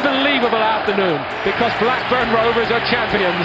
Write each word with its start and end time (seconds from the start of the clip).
Unbelievable 0.00 0.62
afternoon 0.64 1.20
because 1.44 1.72
Blackburn 1.76 2.32
Rovers 2.32 2.72
are 2.72 2.80
champions. 2.88 3.44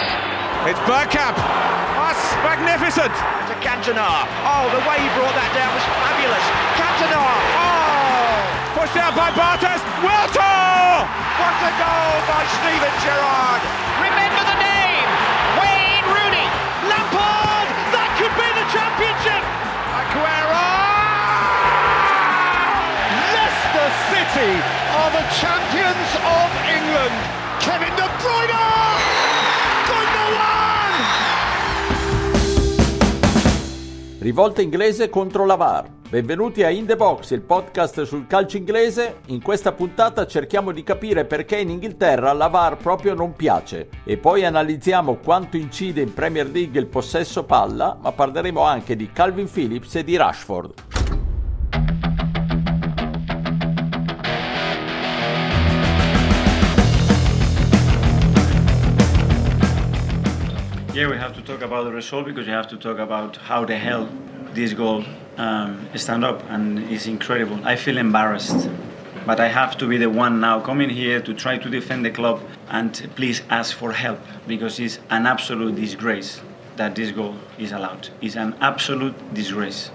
It's 0.63 0.79
Bergkamp. 0.87 1.35
That's 1.35 2.23
magnificent. 2.47 3.11
to 3.11 3.55
Cantona. 3.59 4.23
Oh, 4.47 4.71
the 4.71 4.81
way 4.87 4.97
he 5.03 5.09
brought 5.19 5.35
that 5.35 5.51
down 5.51 5.71
was 5.75 5.85
fabulous. 5.99 6.45
Cantona. 6.79 7.23
Oh, 7.59 8.39
Pushed 8.79 8.97
out 8.99 9.13
by 9.15 9.29
Bartes. 9.35 9.81
Wiltor! 9.99 11.03
what 11.39 11.55
a 11.59 11.71
goal 11.75 12.15
by 12.27 12.43
Steven 12.59 12.93
Gerrard. 13.03 13.61
Remember 13.99 14.41
the 14.47 14.57
name, 14.63 15.07
Wayne 15.59 16.05
Rooney. 16.07 16.47
Lampard. 16.87 17.67
That 17.91 18.09
could 18.19 18.33
be 18.35 18.47
the 18.55 18.65
championship. 18.71 19.43
Aguero! 19.91 20.67
Leicester 23.35 23.89
City 24.11 24.74
are 24.95 25.11
the 25.11 25.25
champions 25.35 26.09
of 26.23 26.49
England. 26.77 27.15
Kevin 27.59 27.93
De 27.95 28.07
Bruyne. 28.19 28.65
Rivolta 34.19 34.61
inglese 34.61 35.09
contro 35.09 35.45
la 35.45 35.55
VAR. 35.55 35.87
Benvenuti 36.09 36.63
a 36.63 36.69
In 36.69 36.87
The 36.87 36.95
Box, 36.95 37.31
il 37.31 37.41
podcast 37.41 38.03
sul 38.03 38.25
calcio 38.25 38.57
inglese. 38.57 39.17
In 39.27 39.41
questa 39.41 39.71
puntata 39.71 40.25
cerchiamo 40.25 40.71
di 40.71 40.81
capire 40.81 41.25
perché 41.25 41.57
in 41.57 41.69
Inghilterra 41.69 42.33
la 42.33 42.47
VAR 42.47 42.77
proprio 42.77 43.13
non 43.13 43.35
piace 43.35 43.89
e 44.03 44.17
poi 44.17 44.43
analizziamo 44.43 45.17
quanto 45.17 45.57
incide 45.57 46.01
in 46.01 46.13
Premier 46.13 46.49
League 46.49 46.79
il 46.79 46.87
possesso 46.87 47.43
palla, 47.43 47.97
ma 48.01 48.11
parleremo 48.11 48.61
anche 48.61 48.95
di 48.95 49.11
Calvin 49.11 49.47
Phillips 49.47 49.93
e 49.95 50.03
di 50.03 50.15
Rashford. 50.15 51.24
Yeah, 60.95 61.09
we 61.09 61.17
have 61.17 61.33
to 61.35 61.41
talk 61.41 61.61
about 61.61 61.83
the 61.83 61.91
result 61.91 62.25
because 62.25 62.47
you 62.47 62.53
have 62.53 62.69
to 62.69 62.77
talk 62.77 62.99
about 62.99 63.35
how 63.35 63.65
the 63.65 63.75
hell 63.75 64.07
this 64.53 64.71
goal 64.71 65.03
um, 65.35 65.89
stand 65.95 66.23
up, 66.23 66.41
and 66.49 66.79
it's 66.89 67.05
incredible. 67.05 67.59
I 67.65 67.75
feel 67.75 67.97
embarrassed, 67.97 68.69
but 69.25 69.41
I 69.41 69.49
have 69.49 69.77
to 69.79 69.89
be 69.89 69.97
the 69.97 70.09
one 70.09 70.39
now 70.39 70.61
coming 70.61 70.89
here 70.89 71.19
to 71.19 71.33
try 71.33 71.57
to 71.57 71.69
defend 71.69 72.05
the 72.05 72.11
club 72.11 72.41
and 72.69 72.93
please 73.17 73.41
ask 73.49 73.75
for 73.75 73.91
help 73.91 74.21
because 74.47 74.79
it's 74.79 74.99
an 75.09 75.25
absolute 75.25 75.75
disgrace 75.75 76.39
that 76.77 76.95
this 76.95 77.11
goal 77.11 77.35
is 77.59 77.73
allowed. 77.73 78.07
It's 78.21 78.37
an 78.37 78.55
absolute 78.61 79.15
disgrace. 79.33 79.89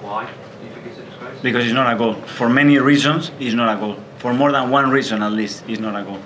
Why? 0.00 0.26
Do 0.26 0.64
you 0.64 0.72
think 0.72 0.86
it's 0.86 0.96
disgrace? 0.98 1.40
Because 1.42 1.64
it's 1.64 1.74
not 1.74 1.92
a 1.92 1.98
goal. 1.98 2.14
For 2.14 2.48
many 2.48 2.78
reasons, 2.78 3.32
it's 3.40 3.54
not 3.56 3.76
a 3.76 3.80
goal. 3.80 3.98
For 4.18 4.32
more 4.32 4.52
than 4.52 4.70
one 4.70 4.90
reason, 4.90 5.24
at 5.24 5.32
least, 5.32 5.64
it's 5.66 5.80
not 5.80 6.00
a 6.00 6.04
goal. 6.04 6.20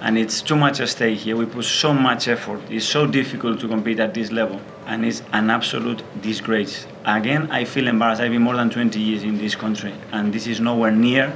And 0.00 0.16
it's 0.16 0.40
too 0.40 0.56
much 0.56 0.80
at 0.80 0.88
stake 0.88 1.18
here. 1.18 1.36
We 1.36 1.46
put 1.46 1.64
so 1.64 1.92
much 1.92 2.26
effort. 2.28 2.60
It's 2.70 2.86
so 2.86 3.06
difficult 3.06 3.60
to 3.60 3.68
compete 3.68 4.00
at 4.00 4.14
this 4.14 4.32
level. 4.32 4.60
And 4.86 5.04
it's 5.04 5.22
an 5.32 5.50
absolute 5.50 6.02
disgrace. 6.22 6.86
Again, 7.04 7.50
I 7.50 7.64
feel 7.64 7.86
embarrassed. 7.86 8.20
I've 8.22 8.32
been 8.32 8.42
more 8.42 8.56
than 8.56 8.70
20 8.70 8.98
years 8.98 9.22
in 9.22 9.36
this 9.36 9.54
country. 9.54 9.92
And 10.12 10.32
this 10.32 10.46
is 10.46 10.58
nowhere 10.58 10.90
near 10.90 11.32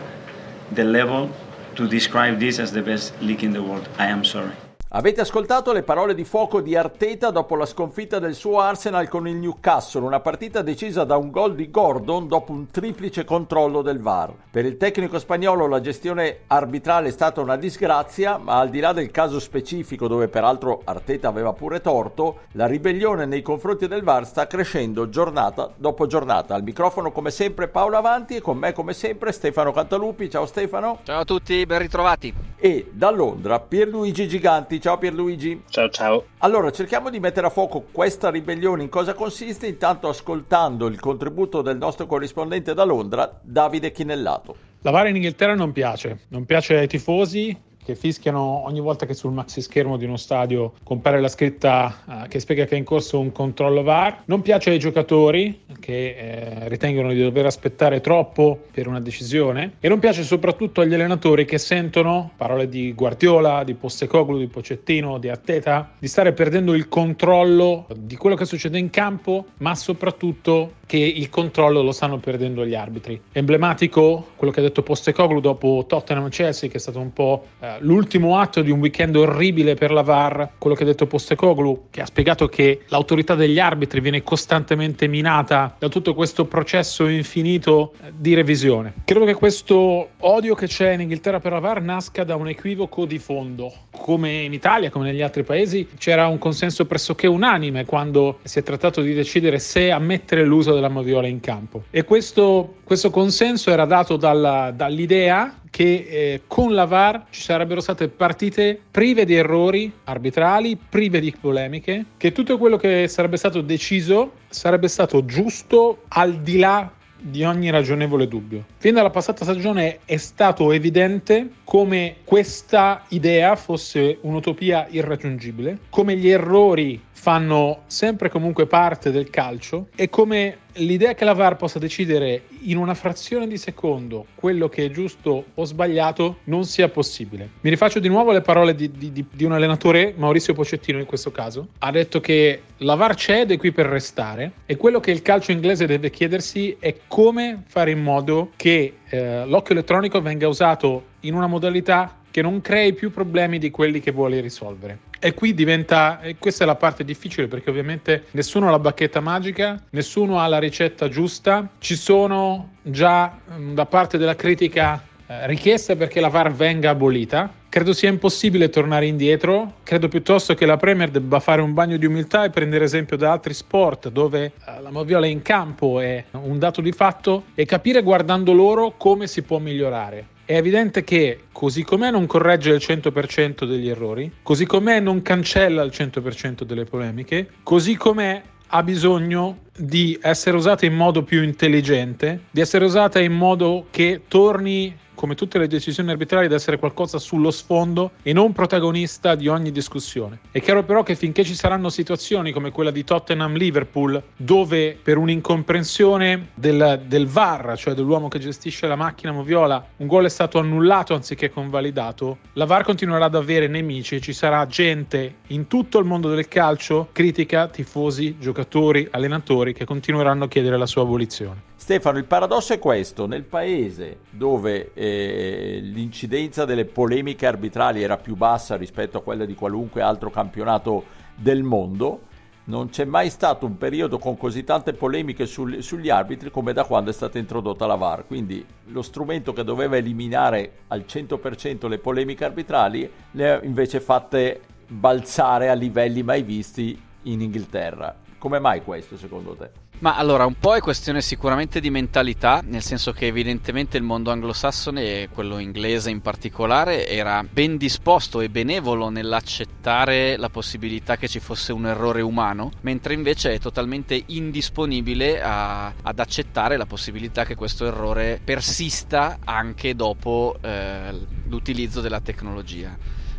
the 0.72 0.84
level 0.84 1.30
to 1.76 1.86
describe 1.86 2.40
this 2.40 2.58
as 2.58 2.72
the 2.72 2.82
best 2.82 3.12
league 3.20 3.44
in 3.44 3.52
the 3.52 3.62
world. 3.62 3.88
I 3.98 4.06
am 4.06 4.24
sorry. 4.24 4.52
Avete 4.96 5.22
ascoltato 5.22 5.72
le 5.72 5.82
parole 5.82 6.14
di 6.14 6.22
fuoco 6.22 6.60
di 6.60 6.76
Arteta 6.76 7.32
dopo 7.32 7.56
la 7.56 7.66
sconfitta 7.66 8.20
del 8.20 8.36
suo 8.36 8.60
Arsenal 8.60 9.08
con 9.08 9.26
il 9.26 9.34
Newcastle, 9.34 10.04
una 10.04 10.20
partita 10.20 10.62
decisa 10.62 11.02
da 11.02 11.16
un 11.16 11.32
gol 11.32 11.56
di 11.56 11.68
Gordon 11.68 12.28
dopo 12.28 12.52
un 12.52 12.70
triplice 12.70 13.24
controllo 13.24 13.82
del 13.82 13.98
VAR. 13.98 14.32
Per 14.52 14.64
il 14.64 14.76
tecnico 14.76 15.18
spagnolo 15.18 15.66
la 15.66 15.80
gestione 15.80 16.42
arbitrale 16.46 17.08
è 17.08 17.10
stata 17.10 17.40
una 17.40 17.56
disgrazia, 17.56 18.38
ma 18.38 18.60
al 18.60 18.70
di 18.70 18.78
là 18.78 18.92
del 18.92 19.10
caso 19.10 19.40
specifico 19.40 20.06
dove 20.06 20.28
peraltro 20.28 20.82
Arteta 20.84 21.26
aveva 21.26 21.52
pure 21.52 21.80
torto, 21.80 22.42
la 22.52 22.66
ribellione 22.66 23.26
nei 23.26 23.42
confronti 23.42 23.88
del 23.88 24.04
VAR 24.04 24.24
sta 24.24 24.46
crescendo 24.46 25.08
giornata 25.08 25.72
dopo 25.74 26.06
giornata. 26.06 26.54
Al 26.54 26.62
microfono 26.62 27.10
come 27.10 27.32
sempre 27.32 27.66
Paolo 27.66 27.96
Avanti 27.96 28.36
e 28.36 28.40
con 28.40 28.58
me 28.58 28.72
come 28.72 28.92
sempre 28.92 29.32
Stefano 29.32 29.72
Cantalupi. 29.72 30.30
Ciao 30.30 30.46
Stefano. 30.46 31.00
Ciao 31.02 31.22
a 31.22 31.24
tutti, 31.24 31.66
ben 31.66 31.80
ritrovati. 31.80 32.32
E 32.56 32.90
da 32.92 33.10
Londra 33.10 33.58
Pierluigi 33.58 34.28
Giganti. 34.28 34.82
Ciao 34.84 34.98
Pierluigi. 34.98 35.62
Ciao 35.70 35.88
ciao. 35.88 36.26
Allora, 36.40 36.70
cerchiamo 36.70 37.08
di 37.08 37.18
mettere 37.18 37.46
a 37.46 37.48
fuoco 37.48 37.86
questa 37.90 38.28
ribellione, 38.28 38.82
in 38.82 38.90
cosa 38.90 39.14
consiste, 39.14 39.66
intanto 39.66 40.08
ascoltando 40.08 40.88
il 40.88 41.00
contributo 41.00 41.62
del 41.62 41.78
nostro 41.78 42.04
corrispondente 42.04 42.74
da 42.74 42.84
Londra, 42.84 43.40
Davide 43.40 43.92
Chinellato. 43.92 44.54
La 44.82 44.90
VAR 44.90 45.06
in 45.06 45.16
Inghilterra 45.16 45.54
non 45.54 45.72
piace, 45.72 46.26
non 46.28 46.44
piace 46.44 46.76
ai 46.76 46.86
tifosi 46.86 47.58
che 47.84 47.94
fischiano 47.94 48.64
ogni 48.64 48.80
volta 48.80 49.06
che 49.06 49.14
sul 49.14 49.32
maxi 49.32 49.60
schermo 49.60 49.96
di 49.96 50.04
uno 50.04 50.16
stadio 50.16 50.72
compare 50.82 51.20
la 51.20 51.28
scritta 51.28 52.24
eh, 52.24 52.28
che 52.28 52.40
spiega 52.40 52.64
che 52.64 52.74
è 52.74 52.78
in 52.78 52.84
corso 52.84 53.20
un 53.20 53.30
controllo 53.30 53.82
VAR. 53.82 54.22
Non 54.26 54.40
piace 54.40 54.70
ai 54.70 54.78
giocatori 54.78 55.62
che 55.78 56.16
eh, 56.16 56.68
ritengono 56.68 57.12
di 57.12 57.20
dover 57.20 57.46
aspettare 57.46 58.00
troppo 58.00 58.58
per 58.72 58.88
una 58.88 59.00
decisione 59.00 59.74
e 59.80 59.88
non 59.88 59.98
piace 59.98 60.22
soprattutto 60.22 60.80
agli 60.80 60.94
allenatori 60.94 61.44
che 61.44 61.58
sentono 61.58 62.30
parole 62.36 62.68
di 62.68 62.92
Guardiola, 62.94 63.64
di 63.64 63.74
Postecoglou, 63.74 64.38
di 64.38 64.46
Pocettino, 64.46 65.18
di 65.18 65.28
Atteta, 65.28 65.92
di 65.98 66.08
stare 66.08 66.32
perdendo 66.32 66.74
il 66.74 66.88
controllo 66.88 67.86
di 67.94 68.16
quello 68.16 68.36
che 68.36 68.46
succede 68.46 68.78
in 68.78 68.90
campo, 68.90 69.46
ma 69.58 69.74
soprattutto 69.74 70.82
che 70.86 70.96
il 70.96 71.28
controllo 71.30 71.82
lo 71.82 71.92
stanno 71.92 72.18
perdendo 72.18 72.64
gli 72.66 72.74
arbitri. 72.74 73.20
Emblematico 73.32 74.28
quello 74.36 74.52
che 74.52 74.60
ha 74.60 74.62
detto 74.62 74.82
Postecoglou 74.82 75.40
dopo 75.40 75.84
Tottenham-Chelsea, 75.86 76.68
che 76.68 76.76
è 76.76 76.80
stato 76.80 77.00
un 77.00 77.12
po' 77.12 77.46
eh, 77.60 77.76
l'ultimo 77.80 78.38
atto 78.38 78.62
di 78.62 78.70
un 78.70 78.80
weekend 78.80 79.16
orribile 79.16 79.74
per 79.74 79.90
la 79.90 80.02
VAR, 80.02 80.50
quello 80.58 80.76
che 80.76 80.82
ha 80.82 80.86
detto 80.86 81.06
Postecoglou, 81.06 81.86
che 81.90 82.00
ha 82.00 82.06
spiegato 82.06 82.48
che 82.48 82.82
l'autorità 82.88 83.34
degli 83.34 83.58
arbitri 83.58 84.00
viene 84.00 84.22
costantemente 84.22 85.06
minata 85.06 85.76
da 85.78 85.88
tutto 85.88 86.14
questo 86.14 86.46
processo 86.46 87.06
infinito 87.06 87.92
eh, 88.02 88.12
di 88.16 88.34
revisione. 88.34 88.94
Credo 89.04 89.24
che 89.24 89.34
questo 89.34 90.10
odio 90.18 90.54
che 90.54 90.66
c'è 90.66 90.92
in 90.92 91.00
Inghilterra 91.00 91.40
per 91.40 91.52
la 91.52 91.60
VAR 91.60 91.82
nasca 91.82 92.24
da 92.24 92.36
un 92.36 92.48
equivoco 92.48 93.04
di 93.04 93.18
fondo. 93.18 93.72
Come 93.90 94.42
in 94.42 94.52
Italia, 94.52 94.90
come 94.90 95.06
negli 95.06 95.22
altri 95.22 95.42
paesi, 95.42 95.88
c'era 95.98 96.26
un 96.26 96.38
consenso 96.38 96.86
pressoché 96.86 97.26
unanime 97.26 97.84
quando 97.84 98.38
si 98.42 98.58
è 98.58 98.62
trattato 98.62 99.00
di 99.00 99.14
decidere 99.14 99.58
se 99.58 99.90
ammettere 99.90 100.44
l'uso 100.44 100.73
della 100.74 100.88
moviola 100.88 101.26
in 101.26 101.40
campo. 101.40 101.84
E 101.90 102.04
questo, 102.04 102.76
questo 102.84 103.10
consenso 103.10 103.70
era 103.70 103.84
dato 103.84 104.16
dalla- 104.16 104.72
dall'idea 104.74 105.60
che 105.70 106.06
eh, 106.08 106.42
con 106.46 106.72
la 106.72 106.84
VAR 106.84 107.24
ci 107.30 107.40
sarebbero 107.40 107.80
state 107.80 108.08
partite 108.08 108.80
prive 108.90 109.24
di 109.24 109.34
errori 109.34 109.92
arbitrali, 110.04 110.76
prive 110.76 111.18
di 111.18 111.34
polemiche, 111.38 112.04
che 112.16 112.30
tutto 112.30 112.58
quello 112.58 112.76
che 112.76 113.08
sarebbe 113.08 113.36
stato 113.36 113.60
deciso 113.60 114.34
sarebbe 114.48 114.86
stato 114.86 115.24
giusto 115.24 116.02
al 116.08 116.34
di 116.42 116.58
là 116.58 116.92
di 117.26 117.42
ogni 117.42 117.70
ragionevole 117.70 118.28
dubbio. 118.28 118.64
Fin 118.76 118.94
dalla 118.94 119.10
passata 119.10 119.44
stagione 119.44 120.00
è 120.04 120.18
stato 120.18 120.72
evidente 120.72 121.48
come 121.64 122.16
questa 122.22 123.02
idea 123.08 123.56
fosse 123.56 124.18
un'utopia 124.20 124.86
irraggiungibile, 124.90 125.78
come 125.88 126.16
gli 126.16 126.28
errori 126.28 127.00
fanno 127.24 127.84
sempre 127.86 128.28
comunque 128.28 128.66
parte 128.66 129.10
del 129.10 129.30
calcio 129.30 129.88
e 129.96 130.10
come 130.10 130.58
l'idea 130.74 131.14
che 131.14 131.24
la 131.24 131.32
VAR 131.32 131.56
possa 131.56 131.78
decidere 131.78 132.42
in 132.64 132.76
una 132.76 132.92
frazione 132.92 133.46
di 133.46 133.56
secondo 133.56 134.26
quello 134.34 134.68
che 134.68 134.84
è 134.84 134.90
giusto 134.90 135.46
o 135.54 135.64
sbagliato 135.64 136.40
non 136.44 136.66
sia 136.66 136.90
possibile. 136.90 137.48
Mi 137.62 137.70
rifaccio 137.70 137.98
di 137.98 138.08
nuovo 138.08 138.30
le 138.30 138.42
parole 138.42 138.74
di- 138.74 138.90
di- 138.90 139.24
di 139.32 139.44
un 139.44 139.52
allenatore, 139.52 140.12
Maurizio 140.14 140.52
Pocettino 140.52 140.98
in 140.98 141.06
questo 141.06 141.30
caso, 141.30 141.68
ha 141.78 141.90
detto 141.90 142.20
che 142.20 142.60
la 142.78 142.94
VAR 142.94 143.14
c'è 143.14 143.40
ed 143.40 143.52
è 143.52 143.56
qui 143.56 143.72
per 143.72 143.86
restare 143.86 144.52
e 144.66 144.76
quello 144.76 145.00
che 145.00 145.10
il 145.10 145.22
calcio 145.22 145.50
inglese 145.50 145.86
deve 145.86 146.10
chiedersi 146.10 146.76
è 146.78 146.94
come 147.08 147.62
fare 147.66 147.90
in 147.90 148.02
modo 148.02 148.50
che 148.56 148.96
eh, 149.08 149.46
l'occhio 149.46 149.72
elettronico 149.72 150.20
venga 150.20 150.46
usato 150.46 151.04
in 151.20 151.32
una 151.32 151.46
modalità 151.46 152.18
che 152.30 152.42
non 152.42 152.60
crei 152.60 152.92
più 152.92 153.10
problemi 153.10 153.58
di 153.58 153.70
quelli 153.70 154.00
che 154.00 154.10
vuole 154.10 154.40
risolvere. 154.40 154.98
E 155.24 155.32
qui 155.32 155.54
diventa, 155.54 156.20
e 156.20 156.36
questa 156.38 156.64
è 156.64 156.66
la 156.66 156.74
parte 156.74 157.02
difficile 157.02 157.48
perché 157.48 157.70
ovviamente 157.70 158.24
nessuno 158.32 158.68
ha 158.68 158.70
la 158.70 158.78
bacchetta 158.78 159.20
magica, 159.20 159.82
nessuno 159.92 160.38
ha 160.38 160.46
la 160.46 160.58
ricetta 160.58 161.08
giusta, 161.08 161.66
ci 161.78 161.96
sono 161.96 162.72
già 162.82 163.34
mm, 163.50 163.72
da 163.72 163.86
parte 163.86 164.18
della 164.18 164.36
critica 164.36 165.02
eh, 165.26 165.46
richieste 165.46 165.96
perché 165.96 166.20
la 166.20 166.28
VAR 166.28 166.52
venga 166.52 166.90
abolita. 166.90 167.50
Credo 167.74 167.92
sia 167.92 168.08
impossibile 168.08 168.68
tornare 168.68 169.06
indietro, 169.06 169.78
credo 169.82 170.06
piuttosto 170.06 170.54
che 170.54 170.64
la 170.64 170.76
Premier 170.76 171.10
debba 171.10 171.40
fare 171.40 171.60
un 171.60 171.74
bagno 171.74 171.96
di 171.96 172.06
umiltà 172.06 172.44
e 172.44 172.50
prendere 172.50 172.84
esempio 172.84 173.16
da 173.16 173.32
altri 173.32 173.52
sport 173.52 174.10
dove 174.10 174.44
eh, 174.44 174.80
la 174.80 174.92
moviola 174.92 175.26
in 175.26 175.42
campo 175.42 175.98
è 175.98 176.24
un 176.30 176.60
dato 176.60 176.80
di 176.80 176.92
fatto 176.92 177.46
e 177.56 177.64
capire 177.64 178.04
guardando 178.04 178.52
loro 178.52 178.94
come 178.96 179.26
si 179.26 179.42
può 179.42 179.58
migliorare. 179.58 180.24
È 180.44 180.54
evidente 180.54 181.02
che 181.02 181.46
così 181.50 181.82
com'è 181.82 182.12
non 182.12 182.26
corregge 182.26 182.70
il 182.70 182.80
100% 182.80 183.64
degli 183.64 183.88
errori, 183.88 184.30
così 184.40 184.66
com'è 184.66 185.00
non 185.00 185.20
cancella 185.22 185.82
il 185.82 185.90
100% 185.92 186.62
delle 186.62 186.84
polemiche, 186.84 187.48
così 187.64 187.96
com'è 187.96 188.40
ha 188.68 188.82
bisogno 188.84 189.63
di 189.76 190.18
essere 190.20 190.56
usata 190.56 190.86
in 190.86 190.94
modo 190.94 191.22
più 191.22 191.42
intelligente, 191.42 192.44
di 192.50 192.60
essere 192.60 192.84
usata 192.84 193.20
in 193.20 193.32
modo 193.32 193.86
che 193.90 194.22
torni 194.28 194.94
come 195.14 195.34
tutte 195.34 195.58
le 195.58 195.66
decisioni 195.66 196.10
arbitrali, 196.10 196.46
ad 196.46 196.52
essere 196.52 196.78
qualcosa 196.78 197.18
sullo 197.18 197.50
sfondo 197.50 198.12
e 198.22 198.32
non 198.32 198.52
protagonista 198.52 199.34
di 199.34 199.48
ogni 199.48 199.70
discussione. 199.70 200.40
È 200.50 200.60
chiaro 200.60 200.82
però 200.82 201.02
che 201.02 201.14
finché 201.14 201.44
ci 201.44 201.54
saranno 201.54 201.88
situazioni 201.88 202.52
come 202.52 202.70
quella 202.70 202.90
di 202.90 203.04
Tottenham-Liverpool, 203.04 204.22
dove 204.36 204.98
per 205.00 205.16
un'incomprensione 205.16 206.48
del, 206.54 207.04
del 207.06 207.26
VAR, 207.26 207.74
cioè 207.78 207.94
dell'uomo 207.94 208.28
che 208.28 208.38
gestisce 208.38 208.86
la 208.86 208.96
macchina 208.96 209.32
moviola, 209.32 209.82
un 209.96 210.06
gol 210.06 210.26
è 210.26 210.28
stato 210.28 210.58
annullato 210.58 211.14
anziché 211.14 211.48
convalidato, 211.48 212.38
la 212.54 212.66
VAR 212.66 212.84
continuerà 212.84 213.24
ad 213.24 213.34
avere 213.34 213.66
nemici 213.66 214.16
e 214.16 214.20
ci 214.20 214.32
sarà 214.32 214.66
gente 214.66 215.36
in 215.48 215.68
tutto 215.68 215.98
il 215.98 216.04
mondo 216.04 216.28
del 216.34 216.48
calcio, 216.48 217.08
critica, 217.12 217.68
tifosi, 217.68 218.36
giocatori, 218.38 219.08
allenatori 219.10 219.63
che 219.72 219.84
continueranno 219.84 220.44
a 220.44 220.48
chiedere 220.48 220.76
la 220.76 220.86
sua 220.86 221.02
abolizione. 221.02 221.62
Stefano, 221.76 222.18
il 222.18 222.24
paradosso 222.24 222.72
è 222.72 222.78
questo, 222.78 223.26
nel 223.26 223.44
paese 223.44 224.18
dove 224.30 224.92
eh, 224.94 225.80
l'incidenza 225.82 226.64
delle 226.64 226.84
polemiche 226.84 227.46
arbitrali 227.46 228.02
era 228.02 228.16
più 228.16 228.36
bassa 228.36 228.76
rispetto 228.76 229.18
a 229.18 229.22
quella 229.22 229.44
di 229.44 229.54
qualunque 229.54 230.02
altro 230.02 230.30
campionato 230.30 231.04
del 231.34 231.62
mondo, 231.62 232.32
non 232.66 232.88
c'è 232.88 233.04
mai 233.04 233.28
stato 233.28 233.66
un 233.66 233.76
periodo 233.76 234.18
con 234.18 234.38
così 234.38 234.64
tante 234.64 234.94
polemiche 234.94 235.44
sul, 235.44 235.82
sugli 235.82 236.08
arbitri 236.08 236.50
come 236.50 236.72
da 236.72 236.84
quando 236.84 237.10
è 237.10 237.12
stata 237.12 237.38
introdotta 237.38 237.86
la 237.86 237.96
VAR. 237.96 238.26
Quindi 238.26 238.64
lo 238.86 239.02
strumento 239.02 239.52
che 239.52 239.64
doveva 239.64 239.96
eliminare 239.96 240.78
al 240.88 241.04
100% 241.06 241.88
le 241.88 241.98
polemiche 241.98 242.44
arbitrali 242.44 243.10
le 243.32 243.50
ha 243.50 243.60
invece 243.62 244.00
fatte 244.00 244.60
balzare 244.86 245.68
a 245.68 245.74
livelli 245.74 246.22
mai 246.22 246.42
visti 246.42 246.98
in 247.24 247.40
Inghilterra. 247.42 248.23
Come 248.44 248.58
mai 248.58 248.82
questo 248.82 249.16
secondo 249.16 249.54
te? 249.56 249.70
Ma 250.00 250.18
allora, 250.18 250.44
un 250.44 250.58
po' 250.58 250.74
è 250.74 250.80
questione 250.80 251.22
sicuramente 251.22 251.80
di 251.80 251.88
mentalità, 251.88 252.60
nel 252.62 252.82
senso 252.82 253.12
che 253.12 253.26
evidentemente 253.26 253.96
il 253.96 254.02
mondo 254.02 254.30
anglosassone 254.30 255.00
e 255.00 255.28
quello 255.32 255.56
inglese 255.56 256.10
in 256.10 256.20
particolare 256.20 257.08
era 257.08 257.42
ben 257.42 257.78
disposto 257.78 258.42
e 258.42 258.50
benevolo 258.50 259.08
nell'accettare 259.08 260.36
la 260.36 260.50
possibilità 260.50 261.16
che 261.16 261.26
ci 261.26 261.40
fosse 261.40 261.72
un 261.72 261.86
errore 261.86 262.20
umano, 262.20 262.70
mentre 262.82 263.14
invece 263.14 263.54
è 263.54 263.58
totalmente 263.58 264.22
indisponibile 264.26 265.40
a, 265.40 265.94
ad 266.02 266.18
accettare 266.18 266.76
la 266.76 266.84
possibilità 266.84 267.46
che 267.46 267.54
questo 267.54 267.86
errore 267.86 268.42
persista 268.44 269.38
anche 269.42 269.94
dopo 269.94 270.56
eh, 270.60 271.18
l'utilizzo 271.46 272.02
della 272.02 272.20
tecnologia. 272.20 272.94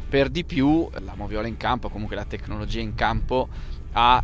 Per 0.09 0.29
di 0.29 0.43
più, 0.43 0.89
la 1.03 1.13
moviola 1.15 1.45
in 1.45 1.57
campo, 1.57 1.89
comunque 1.89 2.15
la 2.15 2.25
tecnologia 2.25 2.79
in 2.79 2.95
campo, 2.95 3.49
ha 3.91 4.23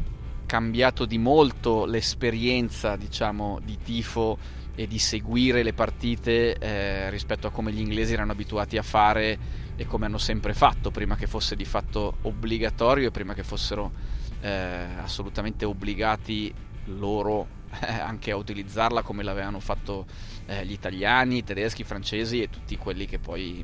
cambiato 0.51 1.06
di 1.06 1.18
molto 1.18 1.86
l'esperienza, 1.86 2.98
diciamo, 2.98 3.62
di 3.63 3.77
tifo 3.81 4.38
e 4.75 4.86
di 4.86 5.00
seguire 5.00 5.63
le 5.63 5.71
partite 5.71 6.57
eh, 6.57 7.09
rispetto 7.09 7.48
a 7.48 7.51
come 7.51 7.71
gli 7.71 7.80
inglesi 7.80 8.12
erano 8.12 8.33
abituati 8.33 8.75
a 8.75 8.81
fare 8.81 9.39
e 9.77 9.86
come 9.86 10.07
hanno 10.07 10.18
sempre 10.18 10.53
fatto 10.53 10.92
prima 10.92 11.15
che 11.15 11.25
fosse 11.25 11.56
di 11.56 11.63
fatto 11.63 12.18
obbligatorio 12.24 13.07
e 13.07 13.12
prima 13.12 13.33
che 13.33 13.44
fossero 13.44 13.94
eh, 14.42 14.88
assolutamente 15.01 15.63
obbligati 15.63 16.53
loro 16.88 17.48
eh, 17.80 17.88
anche 17.88 18.31
a 18.31 18.36
utilizzarla 18.36 19.03
come 19.03 19.24
l'avevano 19.24 19.62
fatto 19.62 20.06
eh, 20.48 20.65
gli 20.65 20.74
italiani, 20.74 21.38
i 21.38 21.44
tedeschi, 21.45 21.83
i 21.83 21.86
francesi 21.86 22.42
e 22.42 22.50
tutti 22.50 22.75
quelli 22.75 23.06
che 23.06 23.19
poi 23.19 23.63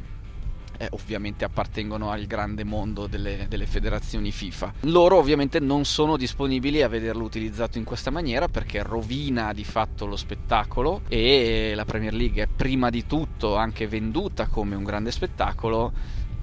eh, 0.77 0.87
ovviamente 0.91 1.45
appartengono 1.45 2.11
al 2.11 2.25
grande 2.25 2.63
mondo 2.63 3.07
delle, 3.07 3.45
delle, 3.49 3.65
federazioni 3.65 4.31
FIFA. 4.31 4.73
Loro 4.81 5.17
ovviamente 5.17 5.59
non 5.59 5.85
sono 5.85 6.17
disponibili 6.17 6.81
a 6.81 6.87
vederlo 6.87 7.23
utilizzato 7.23 7.77
in 7.77 7.83
questa 7.83 8.11
maniera 8.11 8.47
perché 8.47 8.81
rovina 8.83 9.53
di 9.53 9.63
fatto 9.63 10.05
lo 10.05 10.15
spettacolo 10.15 11.01
e 11.07 11.73
la 11.75 11.85
Premier 11.85 12.13
League 12.13 12.43
è 12.43 12.47
prima 12.47 12.89
di 12.89 13.05
tutto 13.05 13.55
anche 13.55 13.87
venduta 13.87 14.47
come 14.47 14.75
un 14.75 14.83
grande 14.83 15.11
spettacolo 15.11 15.91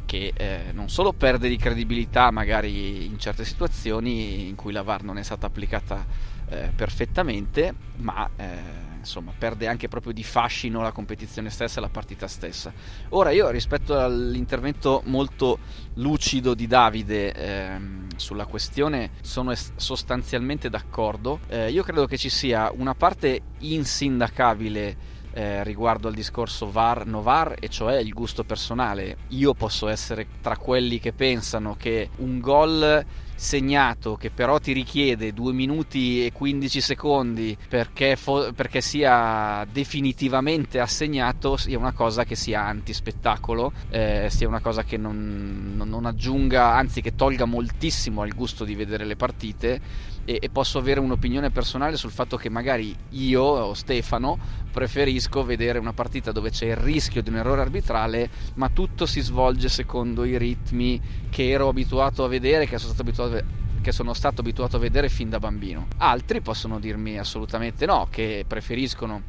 che 0.05 0.33
eh, 0.37 0.71
non 0.73 0.91
solo 0.91 1.13
perde 1.13 1.49
di 1.49 1.57
credibilità 1.57 2.31
magari 2.31 3.07
in 3.07 3.19
certe 3.19 3.45
situazioni 3.45 4.49
in 4.49 4.55
cui 4.55 4.73
la 4.73 4.83
VAR 4.83 5.03
non 5.03 5.19
è 5.19 5.23
stata 5.23 5.47
applicata 5.47 6.05
eh, 6.49 6.71
perfettamente, 6.75 7.75
ma 7.97 8.29
eh, 8.37 8.94
insomma 9.05 9.33
perde 9.37 9.69
anche 9.69 9.89
proprio 9.89 10.13
di 10.13 10.25
fascino 10.25 10.81
la 10.81 10.93
competizione 10.93 11.51
stessa 11.51 11.79
e 11.79 11.83
la 11.83 11.89
partita 11.89 12.27
stessa. 12.27 12.73
Ora 13.11 13.31
io 13.31 13.49
rispetto 13.51 13.99
all'intervento 13.99 15.03
molto 15.05 15.59
lucido 15.95 16.55
di 16.55 16.67
Davide 16.67 17.33
ehm, 17.33 18.07
sulla 18.17 18.47
questione 18.47 19.11
sono 19.23 19.53
es- 19.53 19.73
sostanzialmente 19.77 20.69
d'accordo, 20.69 21.41
eh, 21.49 21.71
io 21.71 21.83
credo 21.83 22.07
che 22.07 22.17
ci 22.17 22.29
sia 22.31 22.73
una 22.75 22.95
parte 22.95 23.41
insindacabile 23.59 25.13
eh, 25.35 25.65
riguardo 25.65 26.07
al 26.07 26.15
discorso 26.15 26.71
VAR 26.71 27.07
no 27.07 27.21
VAR 27.21 27.57
e 27.59 27.69
cioè 27.69 27.97
il 27.97 28.13
gusto 28.13 28.45
personale. 28.45 29.17
Io 29.29 29.53
posso 29.53 29.89
essere 29.89 30.27
tra 30.41 30.57
quelli 30.57 31.01
che 31.01 31.13
pensano 31.13 31.75
che 31.77 32.11
un 32.19 32.41
gol 32.41 33.05
segnato 33.35 34.17
che 34.17 34.31
però 34.31 34.59
ti 34.59 34.73
richiede 34.73 35.33
2 35.33 35.53
minuti 35.53 36.25
e 36.25 36.33
15 36.33 36.81
secondi 36.81 37.57
perché, 37.69 38.17
fo- 38.17 38.53
perché 38.53 38.81
sia 38.81 39.67
definitivamente 39.71 40.81
assegnato 40.81 41.57
sia 41.57 41.79
una 41.79 41.93
cosa 41.93 42.25
che 42.25 42.37
sia 42.37 42.65
antispettacolo, 42.65 43.73
eh, 43.91 44.29
sia 44.31 44.49
una 44.49 44.61
cosa 44.61 44.85
che 44.85 44.97
non, 44.97 45.75
non, 45.77 45.89
non 45.89 46.07
aggiunga, 46.07 46.75
anzi 46.75 47.01
che 47.01 47.15
tolga 47.15 47.45
moltissimo 47.45 48.23
al 48.23 48.35
gusto 48.35 48.65
di 48.65 48.75
vedere 48.75 49.05
le 49.05 49.17
partite 49.17 50.13
e, 50.25 50.39
e, 50.41 50.51
posso 50.51 50.79
avere 50.79 51.01
un'opinione 51.01 51.51
personale 51.51 51.97
sul 51.97 52.11
fatto 52.11 52.37
che 52.37 52.49
magari 52.49 52.95
io 53.11 53.43
o 53.43 53.75
Stefano 53.75 54.39
preferisco 54.71 55.45
vedere 55.45 55.79
una 55.79 55.93
partita 55.93 56.33
dove 56.33 56.51
c'è 56.51 56.67
il 56.67 56.77
rischio 56.77 57.23
di 57.23 57.31
un 57.31 57.37
errore 57.37 57.61
arbitrale 57.61 58.29
ma 58.55 58.69
tutto 58.71 59.07
si 59.07 59.21
svolge 59.21 59.69
secondo 59.69 60.25
i 60.25 60.37
ritmi 60.37 61.01
che 61.31 61.51
ero 61.51 61.69
abituato 61.69 62.25
a 62.25 62.29
vedere 62.29 62.67
che 62.67 62.79
sono 62.79 62.93
stato 62.93 63.09
abituato 63.09 63.37
a 63.37 63.63
che 63.85 63.93
sono 63.93 64.15
stato 64.15 64.41
abituato 64.41 64.77
a 64.77 64.79
vedere 64.79 65.11
fin 65.11 65.29
da 65.29 65.39
bambino. 65.39 65.89
Altri 65.99 66.41
possono 66.41 66.81
dirmi 66.81 67.19
assolutamente 67.19 67.85
no, 67.85 68.09
che 68.11 68.47
preferiscono 68.49 69.23